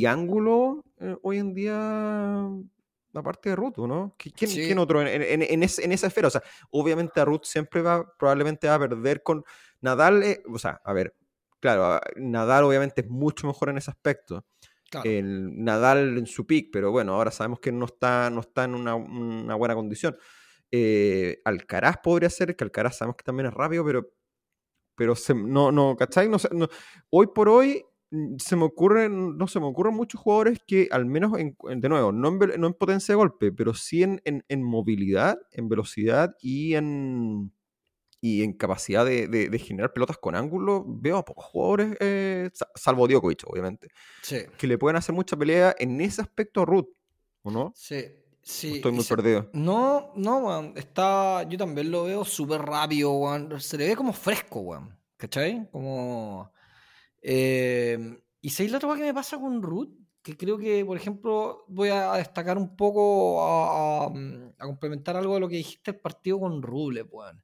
[0.06, 2.48] ángulo eh, hoy en día,
[3.14, 4.16] aparte de Ruth, ¿no?
[4.18, 6.28] ¿Quién, otro en, esa esfera?
[6.28, 9.44] O sea, obviamente a Ruth siempre va, probablemente va a perder con
[9.82, 11.16] Nadal, eh, o sea, a ver,
[11.60, 14.46] claro, Nadal obviamente es mucho mejor en ese aspecto.
[15.06, 18.76] El Nadal en su pick, pero bueno, ahora sabemos que no está, no está en
[18.76, 20.18] una, buena condición.
[20.70, 24.12] Eh, Alcaraz podría ser, que Alcaraz sabemos que también es rápido, pero,
[24.96, 26.28] pero no, no, ¿cachai?
[26.28, 26.68] No, no,
[27.10, 27.86] hoy por hoy
[28.38, 32.12] se me ocurren, no se me ocurren muchos jugadores que al menos, en, de nuevo,
[32.12, 36.76] no en, no en, potencia de golpe, pero sí en, en, movilidad, en velocidad y
[36.76, 37.54] en,
[38.20, 43.08] y en capacidad de, de, generar pelotas con ángulo, veo a pocos jugadores, eh, salvo
[43.08, 43.88] Djokovic, obviamente,
[44.58, 46.90] que le pueden hacer mucha pelea en ese aspecto a Ruth,
[47.44, 47.74] ¿o no?
[47.76, 48.06] Sí.
[48.44, 49.52] Sí, Estoy muy perdido.
[49.54, 50.74] No, no, weón.
[50.76, 53.62] Está, yo también lo veo súper rápido, weón.
[53.62, 54.98] Se le ve como fresco, weón.
[55.16, 55.70] ¿Cachai?
[55.72, 56.52] Como
[57.22, 59.90] eh, y sabéis la otra que me pasa con Ruth,
[60.22, 65.40] que creo que, por ejemplo, voy a destacar un poco, a, mm, complementar algo de
[65.40, 67.44] lo que dijiste el partido con Ruble, weón.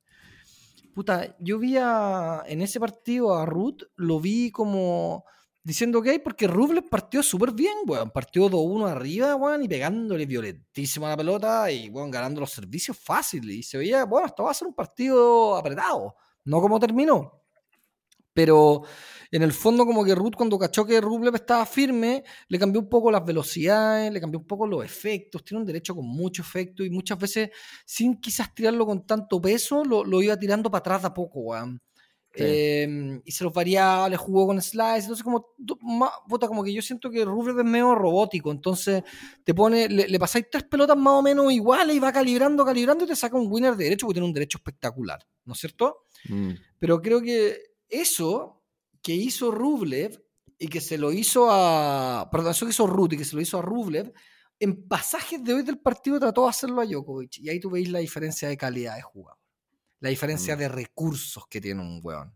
[0.93, 5.25] Puta, yo vi en ese partido a Ruth, lo vi como
[5.67, 8.09] diciendo que hay porque Ruble partió súper bien, weón.
[8.09, 12.97] Partió 2-1 arriba, weón, y pegándole violentísimo a la pelota y, weón, ganando los servicios
[12.97, 13.51] fácil.
[13.51, 16.15] Y se veía, bueno, esto va a ser un partido apretado.
[16.45, 17.36] No como terminó.
[18.37, 18.83] Pero
[19.31, 22.87] en el fondo como que Ruth cuando cachó que Rublev estaba firme, le cambió un
[22.87, 26.85] poco las velocidades, le cambió un poco los efectos, tiene un derecho con mucho efecto
[26.85, 27.49] y muchas veces
[27.83, 31.81] sin quizás tirarlo con tanto peso, lo, iba tirando para atrás de a poco, weón.
[32.35, 35.47] Em, y se los variaba, le jugó con slice, entonces como,
[36.29, 39.03] puta, como que yo siento que Rublev es medio robótico, entonces
[39.43, 43.07] te pone, le, pasáis tres pelotas más o menos iguales y va calibrando, calibrando y
[43.07, 46.05] te saca un winner de derecho porque tiene un derecho espectacular, ¿no es cierto?
[46.29, 46.51] Mm.
[46.77, 48.63] Pero creo que eso
[49.01, 50.21] que hizo Rublev
[50.59, 52.29] y que se lo hizo a.
[52.31, 54.13] Perdón, eso que hizo Ruth y que se lo hizo a Rublev,
[54.59, 57.39] en pasajes de hoy del partido trató de hacerlo a Djokovic.
[57.39, 59.39] Y ahí tú veis la diferencia de calidad de jugador.
[59.99, 60.59] La diferencia mm.
[60.59, 62.35] de recursos que tiene un weón.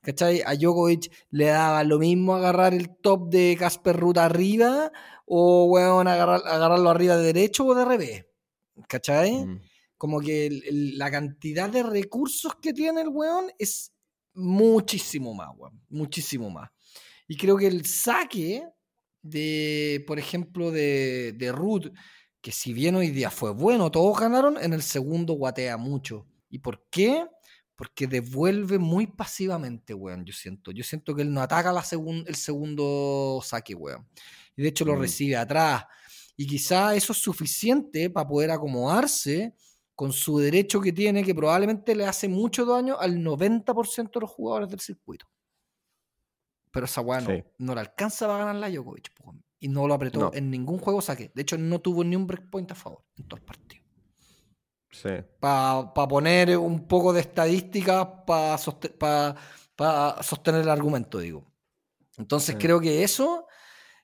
[0.00, 0.42] ¿Cachai?
[0.46, 4.90] A Djokovic le daba lo mismo agarrar el top de Casper Ruth arriba
[5.26, 8.26] o, weón, agarrar, agarrarlo arriba de derecho o de revés.
[8.88, 9.44] ¿Cachai?
[9.44, 9.60] Mm.
[9.98, 10.48] Como que
[10.96, 13.92] la cantidad de recursos que tiene el weón es
[14.34, 16.70] muchísimo más, weón, muchísimo más.
[17.26, 18.64] Y creo que el saque
[19.22, 21.92] de, por ejemplo, de, de Ruth,
[22.40, 26.26] que si bien hoy día fue bueno, todos ganaron, en el segundo guatea mucho.
[26.48, 27.26] ¿Y por qué?
[27.76, 30.70] Porque devuelve muy pasivamente, weón, yo siento.
[30.72, 31.84] Yo siento que él no ataca la
[32.26, 34.06] el segundo saque, weón.
[34.56, 35.00] Y de hecho lo mm.
[35.00, 35.84] recibe atrás.
[36.36, 39.54] Y quizá eso es suficiente para poder acomodarse
[40.00, 44.30] con su derecho que tiene, que probablemente le hace mucho daño al 90% de los
[44.30, 45.26] jugadores del circuito.
[46.70, 47.20] Pero esa weá
[47.58, 49.12] no, le alcanza a ganar la Djokovic.
[49.58, 51.30] Y no lo apretó en ningún juego saque.
[51.34, 53.84] De hecho, no tuvo ni un breakpoint a favor en todo el partido.
[54.90, 55.10] Sí.
[55.38, 61.52] Para poner un poco de estadística para sostener el argumento, digo.
[62.16, 63.48] Entonces creo que eso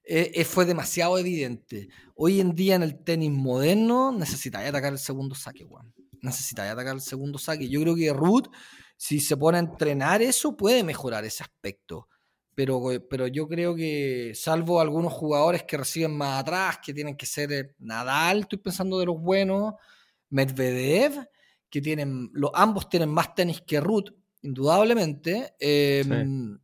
[0.09, 1.89] eh, eh, fue demasiado evidente.
[2.15, 5.93] Hoy en día en el tenis moderno necesitáis atacar el segundo saque, weón.
[6.23, 7.69] Necesitáis atacar el segundo saque.
[7.69, 8.47] Yo creo que Ruth,
[8.97, 12.09] si se pone a entrenar eso, puede mejorar ese aspecto.
[12.55, 17.27] Pero, pero yo creo que, salvo algunos jugadores que reciben más atrás, que tienen que
[17.27, 19.75] ser eh, Nadal, estoy pensando de los buenos,
[20.31, 21.29] Medvedev,
[21.69, 24.11] que tienen, los, ambos tienen más tenis que Ruth,
[24.43, 25.55] indudablemente.
[25.59, 26.57] Em,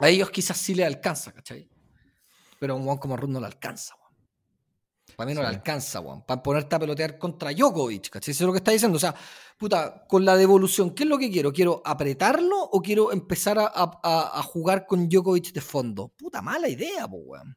[0.00, 1.70] a ellos quizás sí le alcanza, ¿cachai?
[2.64, 4.14] Pero un Juan como Ruth no le alcanza, weón.
[5.16, 6.24] Para mí no le alcanza, weón.
[6.24, 8.32] Para ponerte a pelotear contra Djokovic, ¿cachai?
[8.32, 8.96] Eso es lo que está diciendo.
[8.96, 9.14] O sea,
[9.58, 11.52] puta, con la devolución, ¿qué es lo que quiero?
[11.52, 16.08] ¿Quiero apretarlo o quiero empezar a, jugar con Djokovic de fondo?
[16.16, 17.54] Puta, mala idea, pues, weón.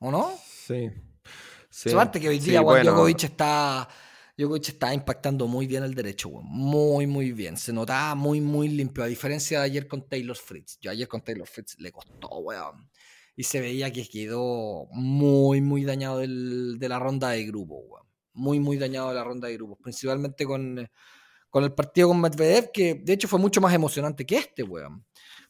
[0.00, 0.32] ¿O no?
[0.66, 0.90] Sí.
[1.70, 1.90] sí.
[2.20, 3.88] que hoy día, Djokovic está...
[4.36, 6.46] Djokovic está impactando muy bien el derecho, weón.
[6.46, 7.56] Muy, muy bien.
[7.56, 9.04] Se notaba muy, muy limpio.
[9.04, 10.76] A diferencia de ayer con Taylor Fritz.
[10.80, 12.89] Yo ayer con Taylor Fritz le costó, weón
[13.40, 17.78] y se veía que quedó muy, muy dañado de la ronda de grupos,
[18.34, 20.86] Muy, muy dañado de la ronda de grupos, principalmente con,
[21.48, 25.06] con el partido con Medvedev, que de hecho fue mucho más emocionante que este, weón.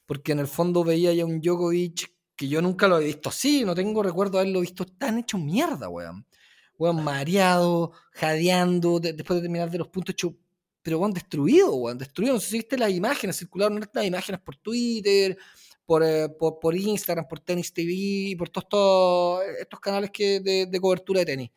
[0.06, 3.64] Porque en el fondo veía ya un Djokovic que yo nunca lo he visto así,
[3.64, 6.24] no tengo recuerdo de haberlo visto tan hecho mierda, weón.
[6.78, 10.36] Weón, mareado, jadeando, después de terminar de los puntos hecho,
[10.80, 12.34] pero weón, destruido, weón, destruido.
[12.34, 15.36] No sé si viste las imágenes, circularon estas imágenes por Twitter,
[15.98, 21.26] eh, por, por, Instagram, por Tenis TV, por todos estos, canales que de, cobertura de
[21.26, 21.50] tenis.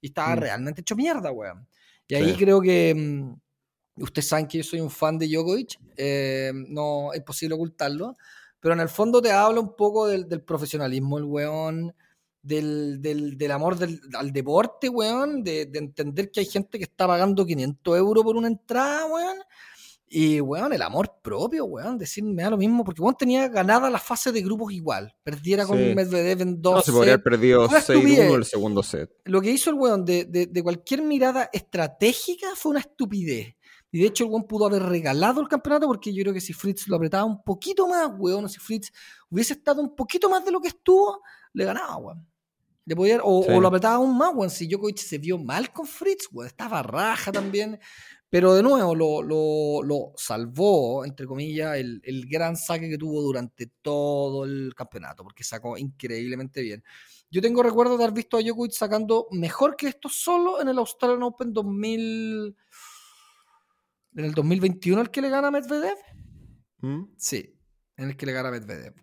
[0.00, 0.38] Y estaba mm.
[0.38, 1.66] realmente hecho mierda, weón.
[2.08, 6.52] Y ahí creo que mm, ustedes saben que yo soy un fan de Djokovic, eh,
[6.54, 8.16] no es posible ocultarlo,
[8.58, 11.94] pero en el fondo te habla un poco del, profesionalismo, el weón,
[12.42, 13.76] del, del, amor
[14.14, 18.36] al deporte, weón, de, de, entender que hay gente que está pagando 500 euros por
[18.36, 19.38] una entrada, weón,
[20.12, 23.88] y, weón, el amor propio, weón, decirme me da lo mismo, porque weón tenía ganada
[23.88, 25.14] la fase de grupos igual.
[25.22, 26.74] Perdiera con Medvedev en dos.
[26.74, 29.08] No, se podría haber perdido 6-1 el segundo set.
[29.24, 33.54] Lo que hizo el weón de, de, cualquier mirada estratégica fue una estupidez.
[33.92, 36.54] Y de hecho, el weón pudo haber regalado el campeonato, porque yo creo que si
[36.54, 38.90] Fritz lo apretaba un poquito más, weón, o si Fritz
[39.30, 42.26] hubiese estado un poquito más de lo que estuvo, le ganaba, weón.
[42.84, 44.50] Le podía, o, o, lo apretaba aún más, weón.
[44.50, 47.78] Si Djokovic se vio mal con Fritz, weón, estaba raja también.
[48.30, 54.72] Pero de nuevo lo, salvó, entre comillas, el, gran saque que tuvo durante todo el
[54.76, 56.84] campeonato, porque sacó increíblemente bien.
[57.28, 60.78] Yo tengo recuerdo de haber visto a Djokovic sacando mejor que esto solo en el
[60.78, 62.56] Australian Open 2000.
[64.16, 65.98] En el 2021, el que le gana a Medvedev.
[66.78, 67.04] ¿Mm?
[67.16, 67.58] Sí,
[67.96, 68.94] en el que le gana a Medvedev.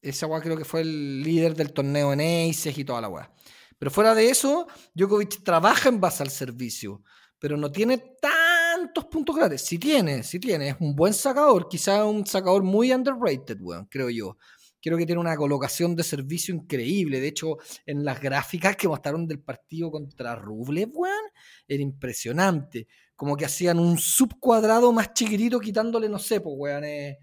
[0.00, 3.32] Ese agua creo que fue el líder del torneo en Aces y toda la weá.
[3.78, 7.02] Pero fuera de eso, Djokovic trabaja en base al servicio
[7.38, 9.62] pero no tiene tantos puntos grandes.
[9.62, 14.10] Si tiene, si tiene, es un buen sacador, quizás un sacador muy underrated, weón, creo
[14.10, 14.36] yo.
[14.80, 17.20] Creo que tiene una colocación de servicio increíble.
[17.20, 21.24] De hecho, en las gráficas que mostraron del partido contra Rublev, weón,
[21.66, 22.86] era impresionante.
[23.16, 27.18] Como que hacían un subcuadrado más chiquitito, quitándole, no sé, pues, weón, eh,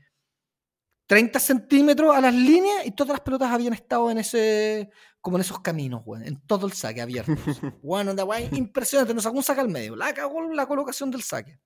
[1.07, 4.89] 30 centímetros a las líneas y todas las pelotas habían estado en ese,
[5.21, 7.33] como en esos caminos, weón, en todo el saque abierto.
[7.81, 8.13] bueno,
[8.51, 11.59] impresionante, nos sacó un saque al medio, la cagó la colocación del saque.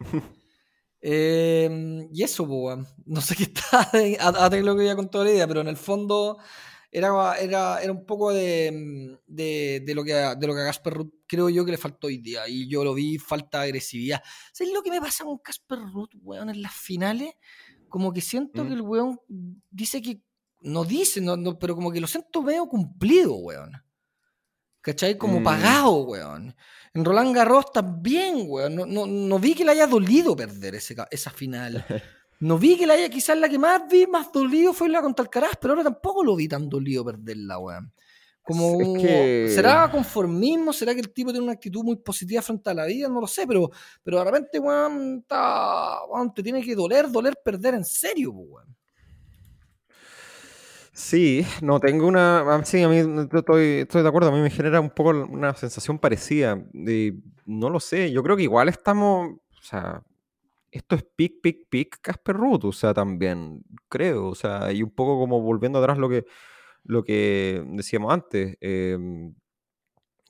[1.02, 3.90] Em, y eso, weón, no sé qué está,
[4.20, 6.36] a, lo que ya con toda la idea, pero en el fondo
[6.92, 11.14] era, era, era un poco de, de, lo que, de lo que a Casper Ruth
[11.26, 14.22] creo yo que le faltó hoy día, y yo lo vi, falta agresividad.
[14.52, 17.32] ¿Sabes lo que me pasa con Casper Ruth, weón, en las finales?
[17.90, 18.72] Como que siento que mm.
[18.72, 19.20] el weón
[19.70, 20.22] dice que.
[20.62, 23.72] No dice, no, pero como que lo siento veo cumplido, weón.
[24.80, 25.18] ¿Cachai?
[25.18, 25.44] Como mm.
[25.44, 26.54] pagado, weón.
[26.94, 28.74] En Roland Garros también, weón.
[28.76, 31.84] No, no, vi que le haya dolido perder ese, esa final.
[32.42, 35.24] No vi que le haya, quizás la que más vi más dolido fue la contra
[35.24, 37.92] Alcaraz, pero ahora tampoco lo vi tan dolido perderla, weón.
[38.42, 38.98] Como,
[39.48, 40.72] ¿Será conformismo?
[40.72, 43.08] ¿Será que el tipo tiene una actitud muy positiva frente a la vida?
[43.08, 43.70] No lo sé, pero,
[44.02, 45.24] pero de repente, weón,
[46.34, 48.76] te tiene que doler, doler perder en serio, weón.
[51.00, 52.62] Sí, no tengo una.
[52.64, 54.28] Sí, a mí estoy, estoy de acuerdo.
[54.28, 56.62] A mí me genera un poco una sensación parecida.
[57.46, 58.12] no lo sé.
[58.12, 59.30] Yo creo que igual estamos.
[59.30, 60.02] O sea,
[60.70, 62.64] esto es pic, pic, pic Casper Ruth.
[62.64, 64.28] O sea, también creo.
[64.28, 66.26] O sea, y un poco como volviendo atrás lo que
[66.84, 68.56] lo que decíamos antes.
[68.60, 69.34] Em,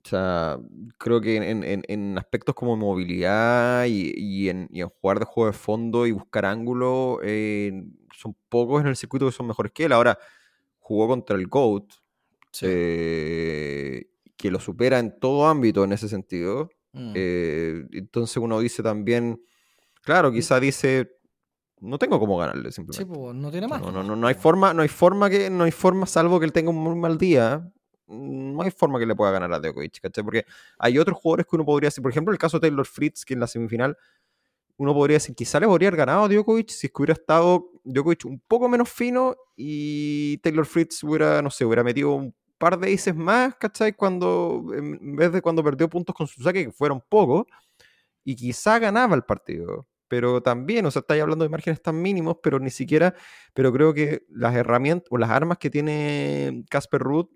[0.03, 0.59] O sea,
[0.99, 4.69] creo que en, aspectos como movilidad y, en,
[5.01, 7.85] jugar de juego de fondo y buscar ángulo, eh,
[8.17, 9.93] son pocos en el circuito que son mejores que él.
[9.93, 10.19] Ahora,
[10.79, 11.85] jugó contra el GOAT,
[12.63, 16.71] eh, que lo supera en todo ámbito en ese sentido.
[16.93, 17.13] Mm.
[17.15, 19.41] Eh, entonces uno dice también,
[20.03, 21.20] claro, quizá dice,
[21.81, 23.05] no tengo cómo ganarle simplemente.
[23.05, 23.81] Sí, pues, no tiene más.
[23.81, 26.47] No, no, no, no, hay forma, no hay forma que, no hay forma, salvo que
[26.47, 27.73] él tenga un muy mal día
[28.11, 30.25] no hay forma que le pueda ganar a Djokovic, ¿cachai?
[30.25, 30.45] Porque
[30.79, 33.35] hay otros jugadores que uno podría decir, por ejemplo, el caso de Taylor Fritz, que
[33.35, 33.97] en la semifinal
[34.77, 37.71] uno podría decir, quizá le podría haber ganado a Djokovic si es que hubiera estado
[37.85, 42.79] Djokovic un poco menos fino y Taylor Fritz hubiera, no sé, hubiera metido un par
[42.79, 43.93] de aces más, ¿cachai?
[43.93, 47.45] Cuando, en vez de cuando perdió puntos con su saque, que fueron pocos,
[48.25, 49.87] y quizá ganaba el partido.
[50.11, 53.15] Pero también, o sea, estáis hablando de márgenes tan mínimos, pero ni siquiera,
[53.55, 57.31] pero creo que las herramientas o las armas que tiene Casper Ruth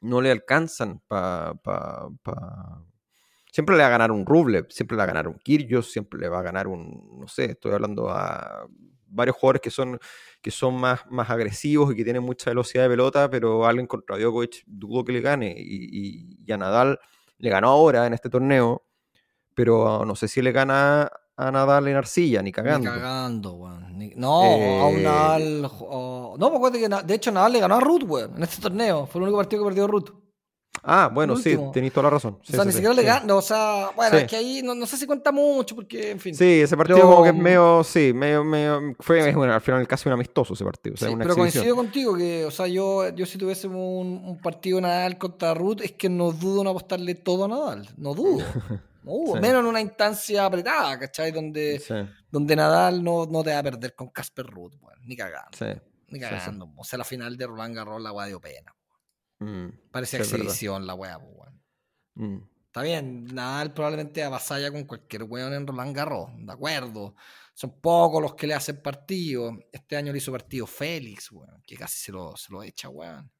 [0.00, 1.52] no le alcanzan para...
[3.50, 6.20] Siempre le va a ganar un Rublev, siempre le va a ganar un Kyrgios, siempre
[6.20, 8.68] le va a ganar un, no sé, estoy hablando a
[9.08, 9.98] varios jugadores que son,
[10.40, 14.16] que son más, más agresivos y que tienen mucha velocidad de pelota, pero alguien contra
[14.16, 15.56] Djokovic dudo que le gane.
[15.58, 17.00] Y, y, a Nadal
[17.38, 18.86] le ganó ahora en este torneo,
[19.54, 22.90] pero no sé si le gana a Nadal en arcilla, ni cagando.
[22.90, 24.12] Ni cagando, weón.
[24.16, 25.62] No, a un eh, Nadal.
[25.62, 29.06] No, porque que de hecho Nadal le ganó a Ruth, weón, en este torneo.
[29.06, 30.10] Fue el único partido que perdió Ruth.
[30.82, 32.38] Ah, bueno, sí, tenéis toda la razón.
[32.40, 35.06] o sea, ni siquiera le ganó, o sea, bueno, es que ahí no, sé si
[35.06, 36.34] cuenta mucho, porque, en fin.
[36.34, 40.08] Sí, ese partido como que es medio, sí, medio, medio, fue, bueno, al final casi
[40.08, 40.96] un amistoso ese partido.
[40.96, 43.76] sí, pero coincido contigo que, o sea, yo, yo si tuviese un,
[44.24, 48.14] un partido Nadal contra Ruth, es que no dudo en apostarle todo a Nadal, no
[48.14, 48.44] dudo.
[49.40, 51.32] menos en una instancia apretada, ¿cachai?
[51.32, 51.82] Donde,
[52.30, 55.58] donde Nadal no, no, te va a perder con Casper Ruth, ni cagando.
[56.08, 56.70] Ni cagando.
[56.76, 58.74] O sea, la final de Roland Garros la weá dio pena.
[59.40, 61.18] Mm, Parece exhibición la weá,
[62.14, 62.36] mm.
[62.66, 67.16] Está bien, Nadal probablemente avasalla con cualquier weón en Roland Garros, de acuerdo.
[67.52, 69.58] Son pocos los que le hacen partido.
[69.72, 73.32] Este año le hizo partido Félix, weón, que casi se lo, se lo echa, weón.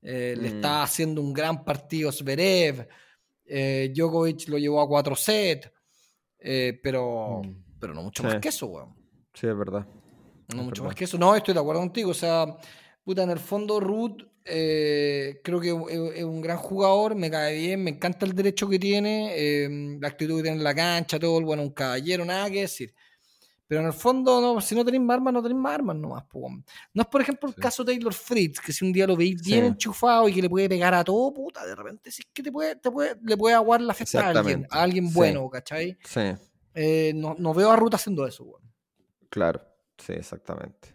[0.00, 0.56] Eh, le mm.
[0.56, 2.88] está haciendo un gran partido Zverev.
[3.44, 5.70] Eh, Djokovic lo llevó a 4 sets,
[6.38, 7.78] eh, pero, mm.
[7.78, 8.94] pero no mucho más que eso, weón.
[9.34, 9.86] Sí, es verdad.
[10.54, 11.18] No mucho más que eso.
[11.18, 12.12] No, estoy de acuerdo contigo.
[12.12, 12.46] O sea,
[13.02, 17.82] puta, en el fondo, Ruth eh, creo que es un gran jugador, me cae bien,
[17.82, 21.40] me encanta el derecho que tiene, eh, la actitud que tiene en la cancha, todo,
[21.40, 22.94] bueno, un caballero, nada que decir.
[23.66, 26.24] Pero en el fondo, no, si no tenéis más armas, no tenéis más armas nomás.
[26.92, 29.42] No es, por ejemplo, el caso de Taylor Fritz, que si un día lo veis
[29.42, 32.52] bien enchufado y que le puede pegar a todo, puta, de repente sí que te
[32.52, 35.96] puede, te puede, le puede aguar la fiesta a alguien, a alguien bueno, ¿cachai?
[36.04, 36.34] Sí.
[36.74, 38.62] Eh, no, no, veo a Ruta haciendo eso, weón.
[39.30, 39.62] Claro,
[39.96, 40.94] sí, exactamente.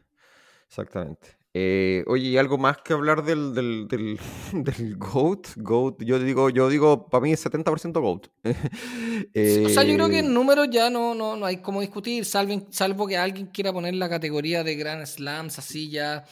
[0.68, 1.39] Exactamente.
[1.54, 3.88] Eh, oye, algo más que hablar del, del,
[4.54, 5.48] del, GOAT?
[5.56, 8.28] GOAT, yo digo, yo digo, para mí es 70% GOAT.
[8.44, 12.24] o sea, yo creo que en eh, números ya no, no, no hay como discutir,
[12.26, 16.24] salvo, salvo que alguien quiera poner la categoría de Grand Slams así ya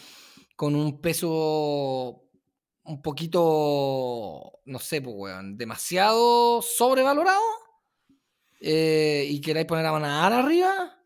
[0.56, 2.24] con un peso
[2.84, 7.42] un poquito, no sé, pues, weón, demasiado sobrevalorado
[8.62, 10.98] eh, y queráis poner a Manadar arriba,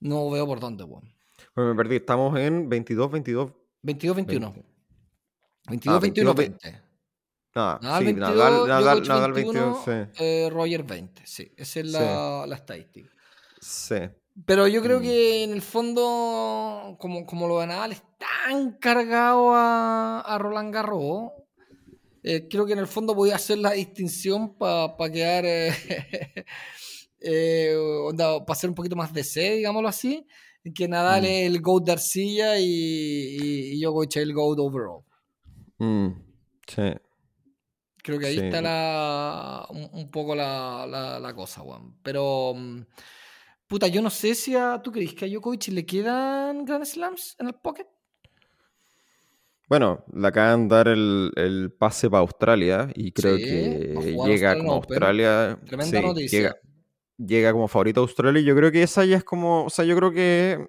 [0.00, 1.17] no veo por dónde, weón.
[1.54, 1.96] Bueno, me perdí.
[1.96, 3.52] Estamos en 22, 22.
[3.82, 4.54] 22, 21.
[5.68, 6.82] 22, 21, 20.
[7.54, 9.90] Ah, Nadal, sí, 22, Nadal, Nadal, Nadal 21, sí.
[10.24, 11.22] eh, Roger 20.
[11.26, 12.48] Sí, esa es la, sí.
[12.50, 13.10] la estadística.
[13.60, 13.96] Sí.
[14.46, 15.02] Pero yo creo mm.
[15.02, 20.72] que en el fondo, como, como lo de Nadal es tan cargado a, a Roland
[20.72, 21.32] Garros,
[22.22, 25.72] eh, creo que en el fondo voy a hacer la distinción para pa quedar, eh,
[27.20, 27.76] eh,
[28.16, 30.26] para hacer un poquito más de C, digámoslo así
[30.72, 31.26] que Nadal mm.
[31.26, 35.02] es el GOAT de arcilla y, y, y Djokovic es el GOAT overall.
[35.78, 36.08] Mm,
[36.66, 36.94] sí.
[38.02, 41.94] Creo que ahí está la, un, poco la, la, cosa, Juan.
[42.02, 42.80] Pero, mm,
[43.66, 47.36] puta, yo no sé si a, tú crees que a Djokovic le quedan Grand Slams
[47.38, 47.86] en el pocket.
[49.68, 54.72] Bueno, le acaban de dar el, el pase para Australia y creo que llega como
[54.72, 55.60] Australia.
[55.66, 56.56] Tremenda noticia llega
[57.52, 59.96] como favorito a Australia y yo creo que esa ya es como, o sea, yo
[59.96, 60.68] creo que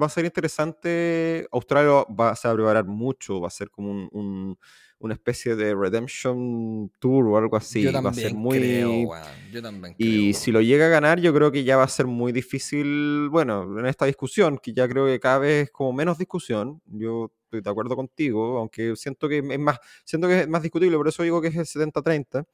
[0.00, 1.46] va a ser interesante.
[1.52, 4.58] Australia va, se va a preparar mucho, va a ser como un,
[4.98, 7.82] una especie de Redemption Tour o algo así.
[7.82, 8.58] Yo va a ser muy.
[8.58, 9.10] Creo,
[9.52, 12.06] yo también y si lo llega a ganar, yo creo que ya va a ser
[12.06, 13.28] muy difícil.
[13.30, 16.80] Bueno, en esta discusión, que ya creo que cada vez es como menos discusión.
[16.86, 20.96] Yo estoy de acuerdo contigo, aunque siento que es más, siento que es más discutible,
[20.96, 22.46] por eso digo que es el 70-30.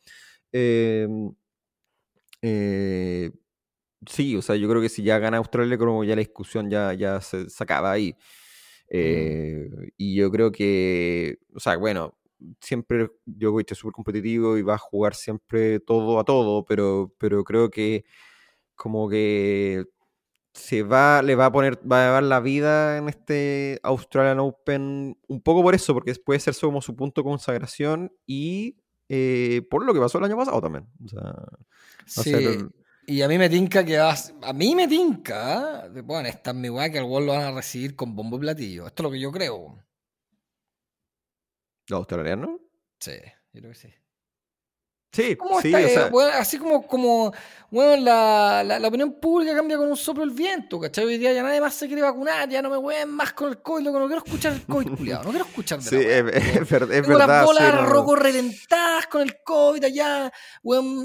[0.53, 1.07] Eh,
[2.43, 3.31] eh,
[4.07, 6.95] sí, o sea, yo creo que si ya gana Australia, como ya la discusión ya,
[6.95, 8.17] ya se, acaba ahí.
[8.91, 12.19] Eh, y yo creo que, o sea, bueno,
[12.61, 17.45] siempre Djokovic es súper competitivo y va a jugar siempre todo a todo, pero, pero
[17.45, 18.05] creo que
[18.77, 19.87] como que
[20.55, 25.19] se va, le va a poner, va a llevar la vida en este Australian Open
[25.29, 28.77] un poco por eso, porque puede ser como su punto de consagración y
[29.09, 30.87] eh, por lo que pasó el año pasado también.
[32.07, 32.35] sí.
[33.07, 34.35] Y a mí me tinca que vas.
[34.43, 35.89] A mí me tinca.
[36.05, 38.41] Bueno, está en mi weá que el gol lo van a recibir con bombo y
[38.41, 38.87] platillo.
[38.87, 39.83] Esto es lo que yo creo.
[41.89, 42.61] ¿Los australianos?
[43.01, 43.17] Sí,
[43.55, 43.89] yo creo que sí.
[45.19, 46.39] Sí, sí, o sea...
[46.39, 47.33] así como, como
[47.71, 51.05] bueno, la, la, opinión pública cambia con un soplo el viento, ¿cachai?
[51.05, 53.61] Hoy día ya nadie más se quiere vacunar, ya no me hueven más con el
[53.61, 56.71] COVID, loco, no quiero escuchar el COVID, culiado, no quiero escuchar de Sí, es, es,
[56.71, 57.03] verdad.
[57.03, 61.05] Tengo las bolas sí, roco reventadas con el COVID allá, weón,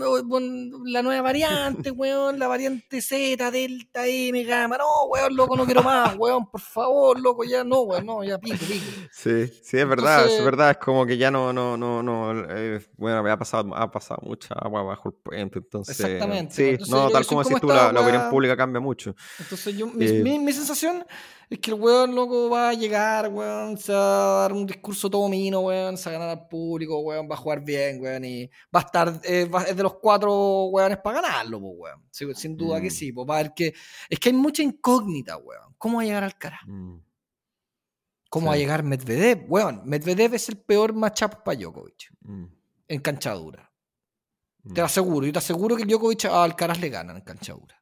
[0.86, 5.84] la nueva variante, weón, la variante Z, Delta, M, Gamma, no, weón, loco, no quiero
[5.84, 8.86] más, weón, por favor, loco, ya no, weón, no, ya pico, pico.
[9.12, 12.80] Sí, sí, es verdad, es verdad, es como que ya no, no, no, no, eh,
[12.96, 16.00] bueno, me ha pasado, ha pasado mucha agua bajo el puente, entonces...
[16.00, 16.54] Exactamente.
[16.54, 19.16] Sí, no, tal como decís tú, la, opinión pública cambia mucho.
[19.40, 21.06] Entonces yo, mi, eh, mi, sensación
[21.50, 25.10] es que el weón loco va a llegar, weón, se va a dar un discurso
[25.10, 28.26] todo mino, weón, se va a ganar al público, weón, va a jugar bien, weón,
[28.26, 32.04] y va a estar, eh, es de los cuatro weones para ganarlo, weón.
[32.12, 32.92] Sin, duda que mm.
[32.92, 33.74] sí, pues va a que,
[34.10, 35.74] es que hay mucha incógnita, weón.
[35.78, 36.60] ¿Cómo va a llegar al cara?
[36.66, 36.98] Mm.
[38.34, 39.46] ¿Cómo va a llegar Medvedev?
[39.48, 42.10] Weón, Medvedev es el peor matchup para Djokovic.
[42.22, 42.46] Mm.
[42.88, 43.72] En canchadura.
[44.72, 44.86] Te mm.
[44.86, 47.76] aseguro, yo te aseguro que Djokovic a Alcaraz le ganan en canchadura.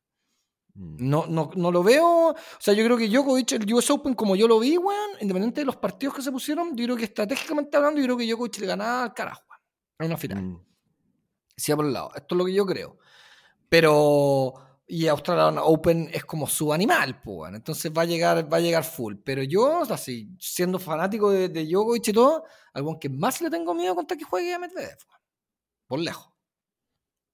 [0.74, 1.10] Mm.
[1.10, 2.30] No, no, no lo veo.
[2.30, 5.62] O sea, yo creo que Djokovic, el US Open, como yo lo vi, weón, independiente
[5.62, 8.60] de los partidos que se pusieron, yo creo que estratégicamente hablando, yo creo que Djokovic
[8.60, 9.62] le ganaba al Alcaraz, weón,
[10.00, 10.42] en una final.
[10.42, 10.66] Mm.
[11.56, 12.12] Sí, por el lado.
[12.16, 12.98] Esto es lo que yo creo.
[13.70, 14.54] Pero.
[14.88, 18.84] Y Australian Open es como su animal, pues, Entonces va a llegar, va a llegar
[18.84, 19.16] full.
[19.24, 23.74] Pero yo, así, siendo fanático de, de Djokovic y todo, algo que más le tengo
[23.74, 24.98] miedo contra que juegue a Medvedev,
[25.88, 26.31] por lejos.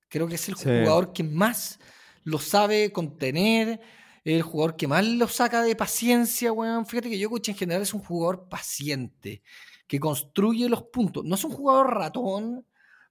[0.10, 1.80] Creo que es el jugador que más
[2.24, 3.80] lo sabe contener,
[4.24, 6.86] el jugador que más lo saca de paciencia, weón.
[6.86, 9.42] Fíjate que Jokic en general es un jugador paciente,
[9.88, 11.24] que construye los puntos.
[11.24, 12.66] No es un jugador ratón,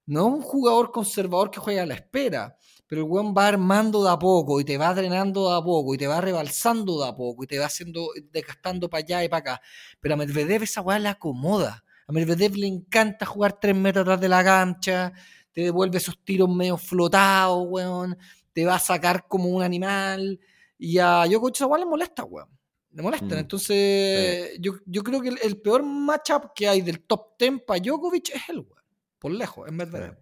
[0.05, 4.03] no es un jugador conservador que juega a la espera, pero el weón va armando
[4.03, 7.09] de a poco y te va drenando de a poco y te va rebalsando de
[7.09, 9.61] a poco y te va haciendo, desgastando para allá y para acá.
[9.99, 11.83] Pero a Medvedev esa weá le acomoda.
[12.07, 15.11] A Medvedev le encanta jugar tres metros atrás de la cancha,
[15.57, 18.15] te devuelve esos tiros medio flotados, weón,
[18.53, 20.39] te va a sacar como un animal,
[20.77, 22.47] y a Djokovic igual le molesta, weón.
[22.91, 23.25] Le molesta.
[23.25, 27.79] Mm, Entonces, yo, yo, creo que el, peor matchup que hay del top 10 para
[27.79, 28.83] Djokovic es el weón.
[29.17, 30.19] Por lejos, en verdad.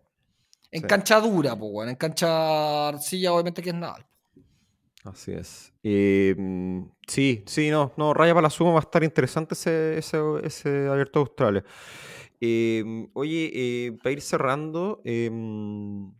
[0.71, 1.89] En cancha dura, pues, weón.
[1.89, 4.07] En cancha arcilla, obviamente que es nada.
[5.03, 5.73] Así es.
[5.83, 10.17] Em, sí, sí, no, no, raya para la suma va a estar interesante ese, ese,
[10.45, 11.65] ese abierto de Australia.
[12.39, 16.11] Em, oye, eh, para ir cerrando, em,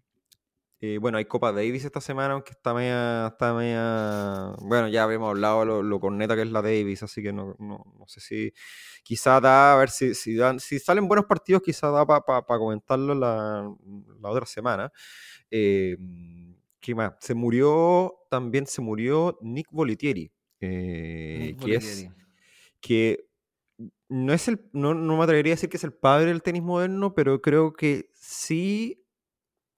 [0.82, 5.30] eh, bueno, hay Copa Davis esta semana, aunque está media, está media, bueno, ya habíamos
[5.30, 8.53] hablado lo, lo corneta que es la Davis, así que no, no, no sé si
[9.03, 13.16] quizá da, a ver si, si, dan, si salen buenos partidos, quizá da para comentarlo
[13.16, 13.74] la,
[14.22, 14.91] la, otra semana.
[15.49, 17.13] Em, ¿Qué más?
[17.20, 22.07] Se murió, también se murió Nick Volitieri, eh, que es
[22.80, 23.28] que
[24.10, 26.64] no es el, no, no, me atrevería a decir que es el padre del tenis
[26.64, 29.06] moderno, pero creo que sí,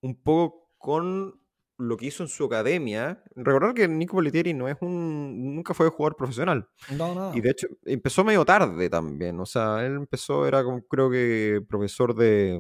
[0.02, 1.40] un poco con
[1.78, 3.24] lo que hizo en su academia.
[3.36, 6.68] Recordar que Nico Boletieri no es un, nunca fue jugador profesional.
[6.92, 7.36] No, no.
[7.36, 9.40] Y de hecho, empezó medio tarde también.
[9.40, 12.60] O sea, él empezó, era como, creo que profesor de,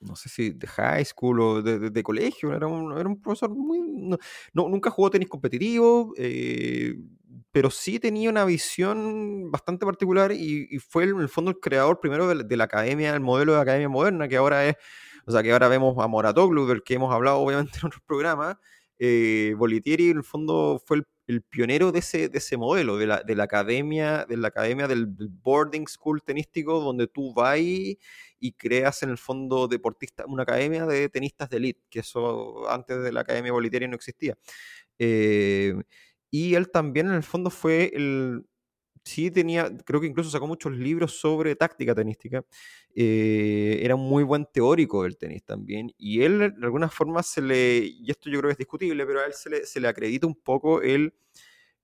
[0.00, 3.50] no sé si de high school o de, de, colegio, era un, era un profesor
[3.50, 3.80] muy...
[4.52, 6.94] No, nunca jugó tenis competitivo, eh,
[7.52, 12.28] pero sí tenía una visión bastante particular y, fue en el fondo el creador primero
[12.28, 14.76] de, la academia, el modelo de academia moderna, que ahora es,
[15.26, 18.56] o sea, que ahora vemos a Moratoglu, del que hemos hablado obviamente en otros programas,
[18.98, 23.22] eh, Bolitieri en el fondo fue el, pionero de ese, de ese modelo, de la,
[23.22, 27.98] de la academia, de la academia del, boarding school tenístico, donde tú vas y,
[28.56, 33.12] creas en el fondo deportista, una academia de tenistas de elite, que eso antes de
[33.12, 34.38] la academia Bolitieri no existía.
[34.98, 35.74] Eh,
[36.30, 38.46] y él también en el fondo fue el...
[39.04, 42.44] Sí tenía, creo que incluso sacó muchos libros sobre táctica tenística.
[42.94, 45.92] Eh, era un muy buen teórico del tenis también.
[45.96, 49.20] Y él de alguna forma se le, y esto yo creo que es discutible, pero
[49.20, 51.14] a él se le, se le acredita un poco el,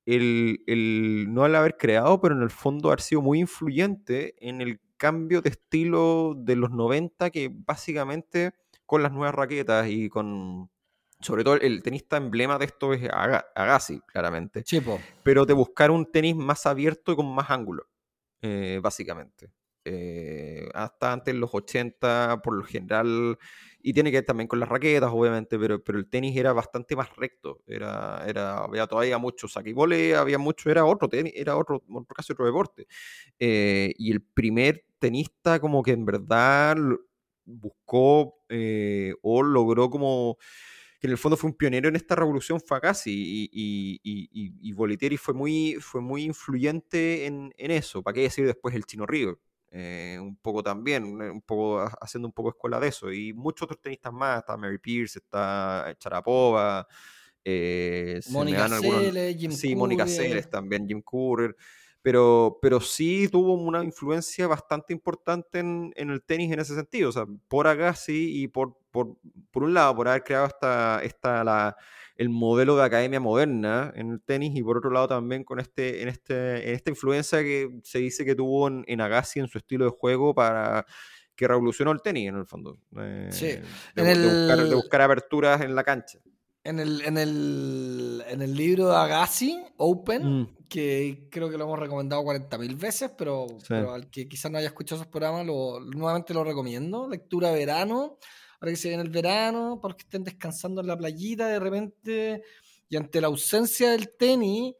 [0.07, 4.61] el, el, no al haber creado, pero en el fondo haber sido muy influyente en
[4.61, 8.53] el cambio de estilo de los 90 que básicamente
[8.87, 10.71] con las nuevas raquetas y con,
[11.25, 14.63] sobre todo el tenista emblema de esto es Agassi, claramente.
[14.63, 15.01] Chipo.
[15.23, 17.89] Pero de buscar un tenis más abierto y con más ángulo,
[18.43, 19.51] eh, básicamente.
[19.87, 23.39] Eh, hasta antes los 80, por lo general,
[23.83, 26.95] y tiene que ver también con las raquetas, obviamente, pero, pero el tenis era bastante
[26.95, 27.61] más recto.
[27.67, 31.83] Era, era, había todavía mucho saquibole, había mucho, era otro tenis, era otro,
[32.15, 32.87] casi otro deporte.
[33.39, 36.77] Eh, y el primer tenista como que en verdad
[37.45, 40.39] buscó eh, o logró como
[41.05, 44.55] que en el fondo fue un pionero en esta revolución fue Agassi y, y, y,
[44.59, 48.03] y, Bolitieri fue muy, fue muy influyente en, en eso.
[48.03, 49.39] ¿Para qué decir después el Chino Río?
[49.71, 53.13] Eh, un poco también, un poco haciendo un poco escuela de eso.
[53.13, 56.87] Y muchos otros tenistas más, está Mary Pierce, está Charapova,
[57.45, 61.55] eh, Mónica Seles, Jim Sí, Mónica Seles también, Jim Courier.
[62.05, 67.09] Pero, pero sí tuvo una influencia bastante importante en, en, el tenis en ese sentido.
[67.09, 69.17] O sea, por Agassi y por, por,
[69.51, 71.77] por un lado, por haber creado esta, esta la,
[72.17, 76.03] el modelo de academia moderna en el tenis y por otro lado también con este,
[76.03, 79.57] en, este, en esta influencia que se dice que tuvo en, en Agassi en su
[79.57, 80.85] estilo de juego para
[81.35, 82.79] que revolucionó el tenis en el fondo.
[82.99, 83.55] Eh, sí.
[83.95, 86.19] De, buscar, aperturas en la cancha.
[86.63, 90.57] En el, en el, en el libro de Agassi, Open, mm.
[90.75, 94.67] Que creo que lo hemos recomendado 40.000 veces, pero, pero, al que quizás no haya
[94.67, 97.09] escuchado esos programas, lo, nuevamente lo recomiendo.
[97.09, 98.19] Lectura verano
[98.59, 102.43] para que se viene el verano, para que estén descansando en la playita de repente,
[102.89, 104.75] y ante la ausencia del tenis,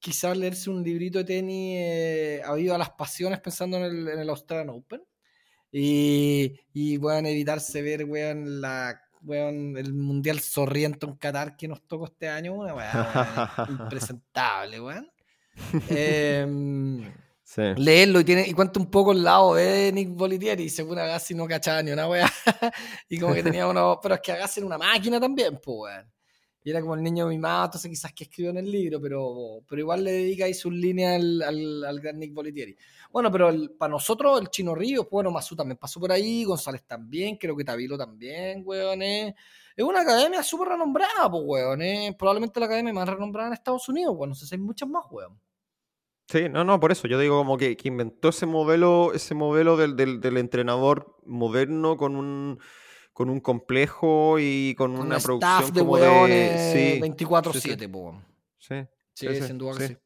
[0.00, 4.28] quizás leerse un librito de tenis eh, a las pasiones pensando en el, en el
[4.28, 5.04] Australian Open.
[5.70, 12.06] Y, y a evitarse ver, weón, la el Mundial Sorriento en Qatar que nos tocó
[12.06, 12.90] este año, una weón,
[13.80, 15.08] impresentable, weón.
[17.56, 20.98] Eh, leerlo y, tiene, y cuenta un poco el lado de Nick Bolitieri y según
[20.98, 22.30] Agassi no cachaba ni una weá.
[23.08, 23.98] y como que tenía uno.
[24.02, 26.12] Pero es que Agassi era una máquina también, pues weón.
[26.66, 29.80] Y era como el niño mimado, entonces quizás que escribió en el libro, pero, pero
[29.80, 32.76] igual le dedica ahí sus líneas al, al, al, gran Nick Bolitieri.
[33.12, 37.36] Bueno, pero para nosotros el Chino Río, bueno, Mazú también pasó por ahí, González también,
[37.36, 39.00] creo que Tabilo también, weón.
[39.00, 39.34] Es
[39.78, 41.80] una academia súper renombrada, pues, weón.
[42.18, 45.04] Probablemente la academia más renombrada en Estados Unidos, bueno, no sé si hay muchas más,
[45.08, 45.38] weón.
[46.28, 49.96] Sí, no, no, por eso yo digo como que, inventó ese modelo, ese modelo del,
[49.96, 52.58] del, entrenador moderno con un
[53.12, 58.22] con un complejo y con, una producción de como de 24/7,
[58.58, 58.74] sí,
[59.14, 59.96] sí, sí, sin duda que sí.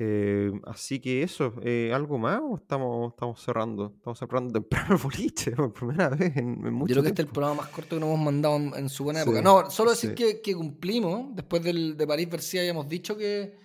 [0.00, 3.94] Eh, así que eso, eh, ¿algo más o estamos, estamos cerrando?
[3.96, 7.22] Estamos cerrando temprano el boliche por primera vez en, en mucho Yo creo que este
[7.22, 9.42] es el programa más corto que nos hemos mandado en, su buena época.
[9.42, 11.34] No, solo decir que, que, cumplimos.
[11.34, 13.56] Después del, de París Bercia habíamos dicho que,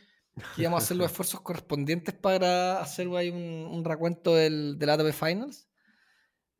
[0.56, 4.90] que íbamos a hacer los esfuerzos correspondientes para hacer ahí un, un recuento del, del
[4.90, 5.68] ATP Finals.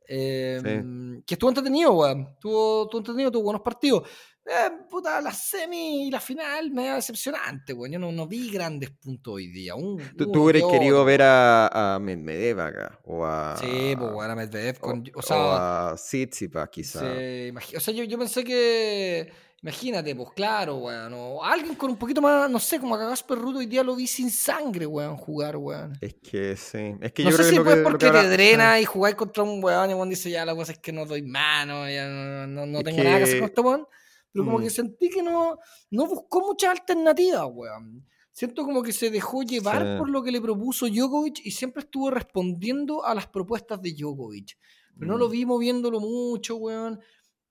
[0.06, 2.28] Em, que estuvo entretenido, weón.
[2.34, 4.08] Estuvo, estuvo, entretenido, tuvo buenos partidos.
[4.46, 7.92] Eh, puta, la semi y la final me da decepcionante, weón.
[7.92, 9.74] Yo no, no, vi grandes puntos hoy día.
[10.16, 13.00] ¿Tú, tú hubieras querido ver a, a, Medvedev acá?
[13.04, 14.78] O a, sí, pues bueno, a Medvedev.
[14.78, 17.02] Con, o, o, sea, o a Tsitsipas, quizás.
[17.02, 19.32] o sea, yo, yo pensé que
[19.64, 21.14] Imagínate, pues claro, weón.
[21.14, 23.96] O alguien con un poquito más, no sé, como a Gasper Rudo hoy día lo
[23.96, 25.96] vi sin sangre, weón, jugar, weón.
[26.02, 26.94] Es que sí.
[27.00, 29.42] Es que no yo sé creo si que fue porque te drena y jugáis contra
[29.42, 32.66] un weón y weón dice, ya la cosa es que no doy mano, ya no,
[32.66, 33.88] no, tengo nada que hacer con este weón.
[34.34, 34.62] Pero como mm.
[34.64, 35.58] que sentí que no,
[35.90, 38.06] no buscó muchas alternativas, weón.
[38.30, 42.10] Siento como que se dejó llevar por lo que le propuso Djokovic y siempre estuvo
[42.10, 44.58] respondiendo a las propuestas de Djokovic.
[44.98, 45.32] Pero no lo mm.
[45.32, 47.00] vi moviéndolo mucho, weón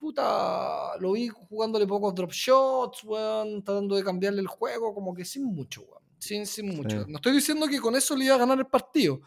[0.04, 5.24] puta, lo vi jugándole pocos drop shots, weón, tratando de cambiarle el juego, como que
[5.24, 6.02] sin mucho, weón.
[6.18, 7.06] Sin, sin mucho.
[7.08, 9.22] No estoy diciendo que con eso le iba a ganar el partido,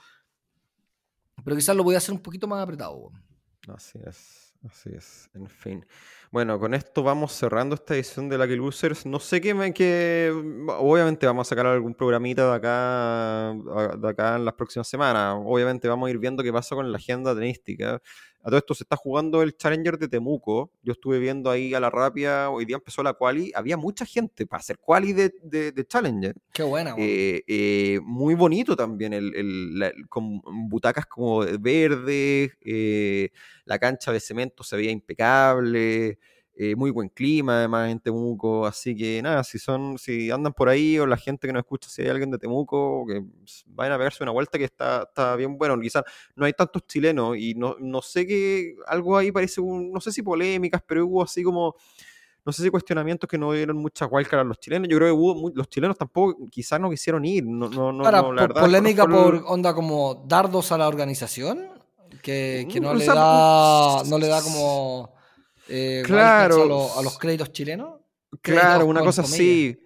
[1.44, 3.24] pero quizás lo voy a hacer un poquito más apretado, weón.
[3.70, 5.86] Así es, así es, en fin.
[6.32, 9.06] Bueno, con esto vamos cerrando esta edición de Lucky Losers.
[9.06, 10.32] No sé qué me que
[10.78, 13.56] obviamente vamos a sacar algún programita de acá
[13.98, 15.38] de acá en las próximas semanas.
[15.46, 18.02] Obviamente vamos a ir viendo qué pasa con la agenda tenística.
[18.48, 20.72] A todo esto se está jugando el Challenger de Temuco.
[20.82, 23.52] Yo estuve viendo ahí a la rápida, hoy día empezó la quali.
[23.54, 26.34] Había mucha gente para hacer quali de, de, Challenger.
[26.54, 26.96] Qué buena.
[26.98, 30.40] Eh, eh, muy bonito también, el, el, con
[30.70, 33.32] butacas como verdes, eh,
[33.66, 36.18] la cancha de cemento se veía impecable.
[36.60, 40.70] Eh, muy buen clima además en Temuco, así que nada, si son, si andan por
[40.70, 43.24] ahí o la gente que nos escucha, si hay alguien de Temuco, que
[43.68, 46.04] vayan a pegarse una vuelta que está, está bien bueno, quizás
[46.36, 50.24] no hay tantos chilenos y no, no sé qué, algo ahí parece, no sé si
[50.24, 51.76] polémicas, pero hubo así como,
[52.44, 55.22] no sé si cuestionamientos que no dieron muchas wildcards a los chilenos, yo creo que
[55.22, 59.76] hubo, los chilenos tampoco, quizás no quisieron ir, no, no, no, la polémica por onda
[59.76, 61.68] como dardos a la organización,
[62.24, 65.17] que, que no, le da, no le da como
[65.70, 66.90] eh, claro.
[66.98, 68.00] A, los créditos chilenos.
[68.42, 69.78] Claro, una cosa así.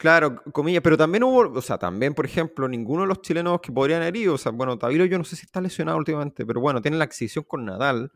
[0.00, 3.70] Claro, comillas, pero también hubo, o sea, también, por ejemplo, ninguno de los chilenos que
[3.70, 6.80] podrían herir, o sea, bueno, Tavilo yo no sé si está lesionado últimamente, pero bueno,
[6.80, 8.10] tiene la adquisición con Nadal,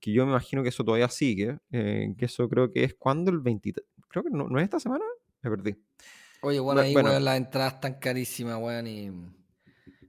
[0.00, 3.30] que yo me imagino que eso todavía sigue, eh, que eso creo que es cuando
[3.30, 5.04] el 23, creo que no, es esta semana,
[5.42, 5.76] me perdí.
[6.40, 9.10] Oye, bueno, ahí, bueno, las entradas están carísimas, weón, y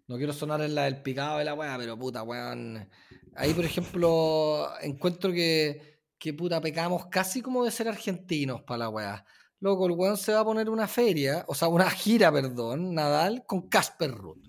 [0.07, 2.87] no quiero sonar en la del picado de la weá, pero puta, weón,
[3.35, 8.89] ahí, por ejemplo, encuentro que, que puta, pecamos casi como de ser argentinos para la
[8.89, 9.25] weá.
[9.61, 13.45] Luego el weón se va a poner una feria, o sea, una gira, perdón, Nadal,
[13.45, 14.45] con Casper Ruth.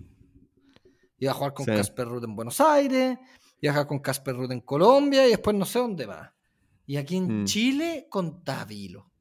[1.17, 3.17] Iba a jugar con Casper Ruth en Buenos Aires,
[3.61, 6.33] iba a jugar con Casper Ruth en Colombia y después no sé dónde va.
[6.85, 7.45] Y aquí en mm.
[7.45, 9.11] Chile con Tavilo.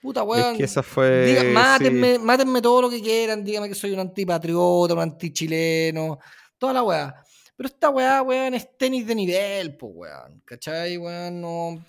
[0.00, 0.52] Puta weón.
[0.52, 1.52] Es que esa fue.
[1.52, 6.18] mátenme, todo lo que quieran, díganme que soy un antipatriota, un antichileno,
[6.58, 7.25] toda la weá.
[7.56, 10.42] Pero esta weá, weón, es tenis de nivel, pues weón.
[10.44, 11.40] ¿Cachai, weón?
[11.40, 11.82] No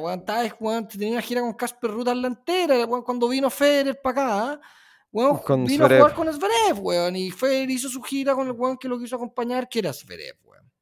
[0.00, 0.24] weón,
[0.60, 4.60] weón, tenía una gira con Casper Ruta en la entera, cuando vino Federer para acá,
[5.12, 8.76] weón, vino a jugar con Zverev, weón, y Federer hizo su gira con el weón
[8.78, 10.72] que lo quiso acompañar, que era Zverev, weón.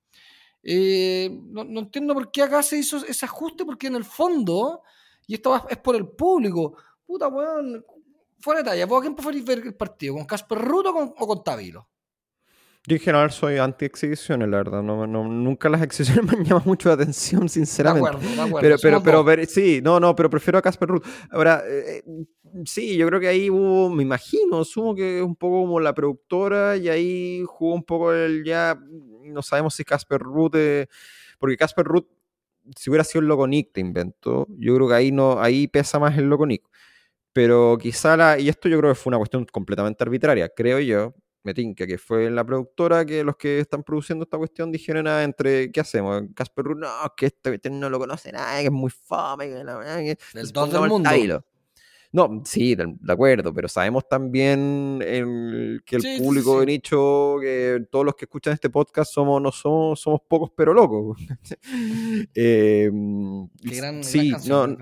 [0.62, 4.82] Eh, no, entiendo por qué acá se hizo ese ajuste, porque en el fondo,
[5.26, 7.84] y esto es por el público, puta, weón,
[8.38, 10.14] fuera de talla, ¿vos a quién preferís ver el partido?
[10.14, 11.88] ¿Con Casper Ruta o con, o con Tavilo?
[12.84, 14.82] Yo en general soy anti-exhibiciones, la verdad.
[14.82, 18.10] No, nunca las exhibiciones me han llamado mucho la atención, sinceramente.
[18.10, 18.76] De acuerdo, de acuerdo.
[18.82, 21.04] Pero, pero, pero, sí, no, no, pero prefiero a Casper Ruth.
[21.30, 22.02] Ahora, eh,
[22.64, 25.94] sí, yo creo que ahí hubo, me imagino, asumo que es un poco como la
[25.94, 28.76] productora y ahí jugó un poco el ya,
[29.24, 30.56] no sabemos si Casper Ruth,
[31.38, 32.06] porque Casper Ruth,
[32.76, 35.98] si hubiera sido el loco Nick te inventó, yo creo que ahí, no, ahí pesa
[36.00, 36.64] más el loco Nick.
[37.32, 41.14] Pero quizá la, y esto yo creo que fue una cuestión completamente arbitraria, creo yo,
[41.44, 45.70] me que fue la productora que los que están produciendo esta cuestión dijeron ah, entre,
[45.72, 46.22] ¿qué hacemos?
[46.34, 50.18] Casper no, que este no lo conoce nadie, que es muy fome, que la que
[50.34, 51.44] El todo del mundo.
[52.14, 58.14] No, sí, de, acuerdo, pero sabemos también que el público de nicho, que todos los
[58.14, 61.18] que escuchan este podcast somos, no somos, somos pocos pero locos.
[62.34, 62.90] eh,
[63.62, 64.76] Qué gran, sí, no,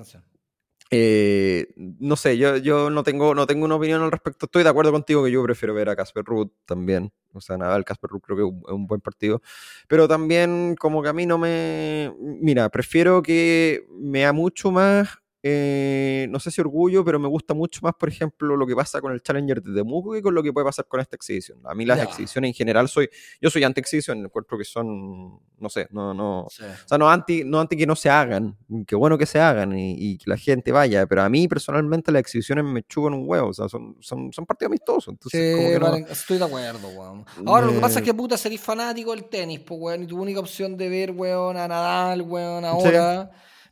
[0.93, 4.47] eh, no sé, yo, yo no, tengo, no tengo una opinión al respecto.
[4.47, 7.13] Estoy de acuerdo contigo que yo prefiero ver a Casper Ruth también.
[7.33, 9.41] O sea, nada, el Casper Ruth creo que es un, buen partido.
[9.87, 12.13] Pero también como que a mí no me...
[12.19, 17.55] Mira, prefiero que me da mucho más eh, no sé si orgullo, pero me gusta
[17.55, 20.43] mucho más, por ejemplo, lo que pasa con el Challenger de Temuco que con lo
[20.43, 21.61] que puede pasar con esta exhibición.
[21.65, 23.09] A mí las exhibiciones en general soy,
[23.41, 27.59] yo soy anti-exhibición, encuentro que son, no sé, no, no, o sea, no anti, no
[27.59, 28.55] anti que no se hagan,
[28.87, 32.21] que bueno que se hagan y, que la gente vaya, pero a mí personalmente las
[32.21, 35.15] exhibiciones me chupan un huevo, o sea, son, son, son partidos amistosos.
[35.15, 37.25] Entonces, como que estoy de acuerdo, weón.
[37.47, 40.21] Ahora lo que pasa es que puta serís fanático del tenis, pues, weón, y tu
[40.21, 43.31] única opción de ver, weón, a Nadal, weón, ahora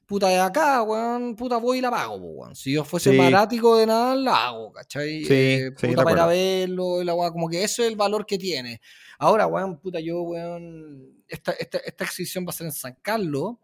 [0.09, 2.57] puta, de acá, weón, puta, voy y la pago, weón.
[2.57, 5.23] Si yo fuese fanático de nada, la hago, ¿cachai?
[5.23, 8.81] Sí, eh, puta, para verlo, la weón, como que eso es el valor que tiene.
[9.19, 13.57] Ahora, weón, puta, yo, weón, esta, esta, esta exhibición va a ser en San Carlos.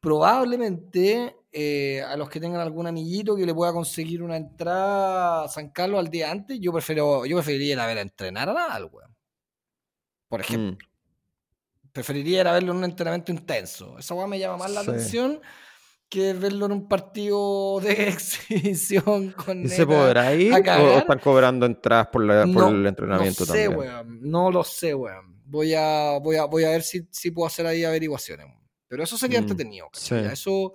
[0.00, 5.48] Probablemente eh, a los que tengan algún amiguito que le pueda conseguir una entrada a
[5.48, 8.54] San Carlos al día antes, yo prefiero, yo preferiría ir a ver a entrenar a
[8.54, 9.16] Nadal, weón.
[10.28, 10.42] Por mm.
[10.42, 10.88] ejemplo.
[11.92, 13.96] Preferiría ir a verlo en un entrenamiento intenso.
[13.98, 15.40] Esa weón me llama más la atención
[16.08, 22.08] que verlo en un partido de exhibición con ¿Se podrá ir o están cobrando entradas
[22.08, 25.36] por, el entrenamiento no sé, Weón, no lo sé, weón.
[25.44, 28.46] Voy a, voy a, voy a ver si, si puedo hacer ahí averiguaciones.
[28.88, 29.88] Pero eso sería mm, entretenido.
[30.32, 30.72] eso,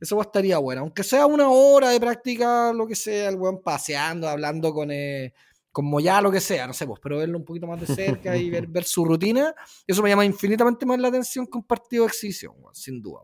[0.00, 0.82] eso estaría bueno.
[0.82, 5.32] Aunque sea una hora de práctica, lo que sea, el weón paseando, hablando con, eh,
[5.70, 8.36] con Moya, lo que sea, no sé, pues, pero verlo un poquito más de cerca
[8.36, 9.54] y ver, ver su rutina,
[9.86, 13.22] eso me llama infinitamente más la atención que un partido de exhibición, sin duda.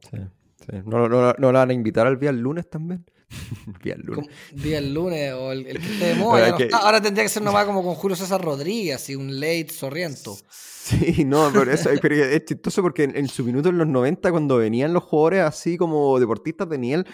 [0.85, 3.05] ¿No, no, no, la van a invitar al día el lunes también?
[3.83, 4.27] Día el lunes.
[4.53, 6.57] Día el lunes o el, que esté de moda.
[6.73, 10.37] Ahora tendría que ser nomás como con Julio César Rodríguez y un late sorriento.
[10.51, 14.57] Sí, no, pero, eso, es chistoso porque en, en, su minuto en los 90, cuando
[14.57, 17.07] venían los jugadores así como deportistas de nivel,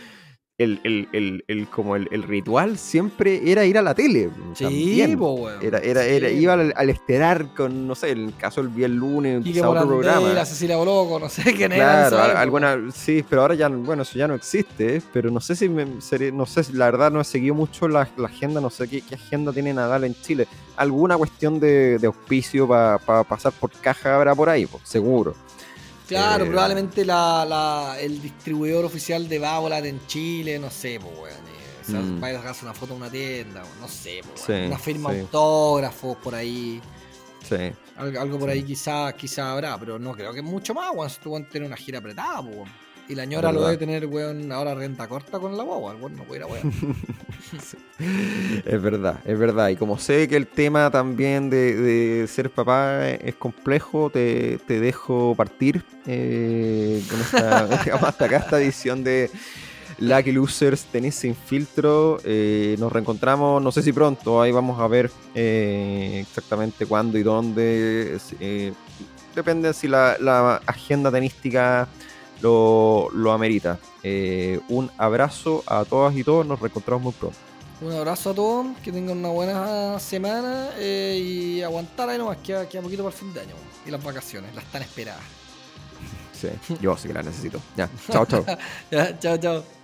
[0.59, 4.31] el, el, el, el, como el, ritual siempre era ir a la tele.
[4.55, 5.03] Sí,
[5.61, 9.47] Era, era, era, iba al, al, esterar con, no sé, el caso del viernes lunes,
[9.47, 10.33] y otro programa.
[10.33, 12.41] La Cecilia Boloco, no sé quién claro, era.
[12.41, 15.85] alguna, sí, pero ahora ya, bueno, eso ya no existe, pero no sé si, me,
[15.85, 19.17] no sé, la verdad no he seguido mucho la, la agenda, no sé qué, qué,
[19.17, 20.49] agenda tiene Nadal en Chile.
[20.77, 25.35] Alguna cuestión de, de auspicio para pasar por caja habrá por ahí, seguro.
[26.07, 31.47] Claro, eh, probablemente la, el distribuidor oficial de Babolat en Chile, no sé, pues, weón.
[31.47, 32.21] Eh, o sea, mm.
[32.21, 36.35] vaya a sacarse una foto en una tienda, no sé, pues, una firma autógrafos por
[36.35, 36.81] ahí.
[37.49, 37.73] Sí.
[37.97, 41.11] Algo, por ahí quizá, quizá habrá, pero no creo que mucho más, weón.
[41.11, 42.69] Si tú tener una gira apretada, pues.
[43.09, 45.95] Y la ñora lo debe tener, weón, ahora renta corta con la guagua.
[45.95, 46.73] Bueno, no puede ir a weón.
[48.67, 49.69] Es verdad, es verdad.
[49.69, 55.83] Y como sé que el tema también de, ser papá es complejo, te, dejo partir
[56.07, 57.59] eh, con esta,
[58.07, 59.31] hasta acá esta edición de
[59.99, 62.19] Lucky Losers Tenis sin filtro.
[62.25, 67.23] Eh, nos reencontramos, no sé si pronto, ahí vamos a ver eh, exactamente cuándo y
[67.23, 68.19] dónde.
[68.41, 68.73] Eh,
[69.35, 71.89] depende si la, agenda tenística
[72.41, 73.79] lo, lo amerita.
[74.69, 77.39] un abrazo a todas y todos, nos reencontramos muy pronto.
[77.81, 82.83] Un abrazo a todos, que tengan una buena semana y aguantar ahí nomás, queda, queda
[82.83, 83.55] poquito para el fin de año.
[83.85, 85.23] Y las vacaciones, las tan esperadas.
[86.33, 86.49] Sí,
[86.81, 87.61] yo sí que las necesito.
[87.77, 88.45] Ya, chao, chao.
[88.91, 89.76] ya, chao, chao.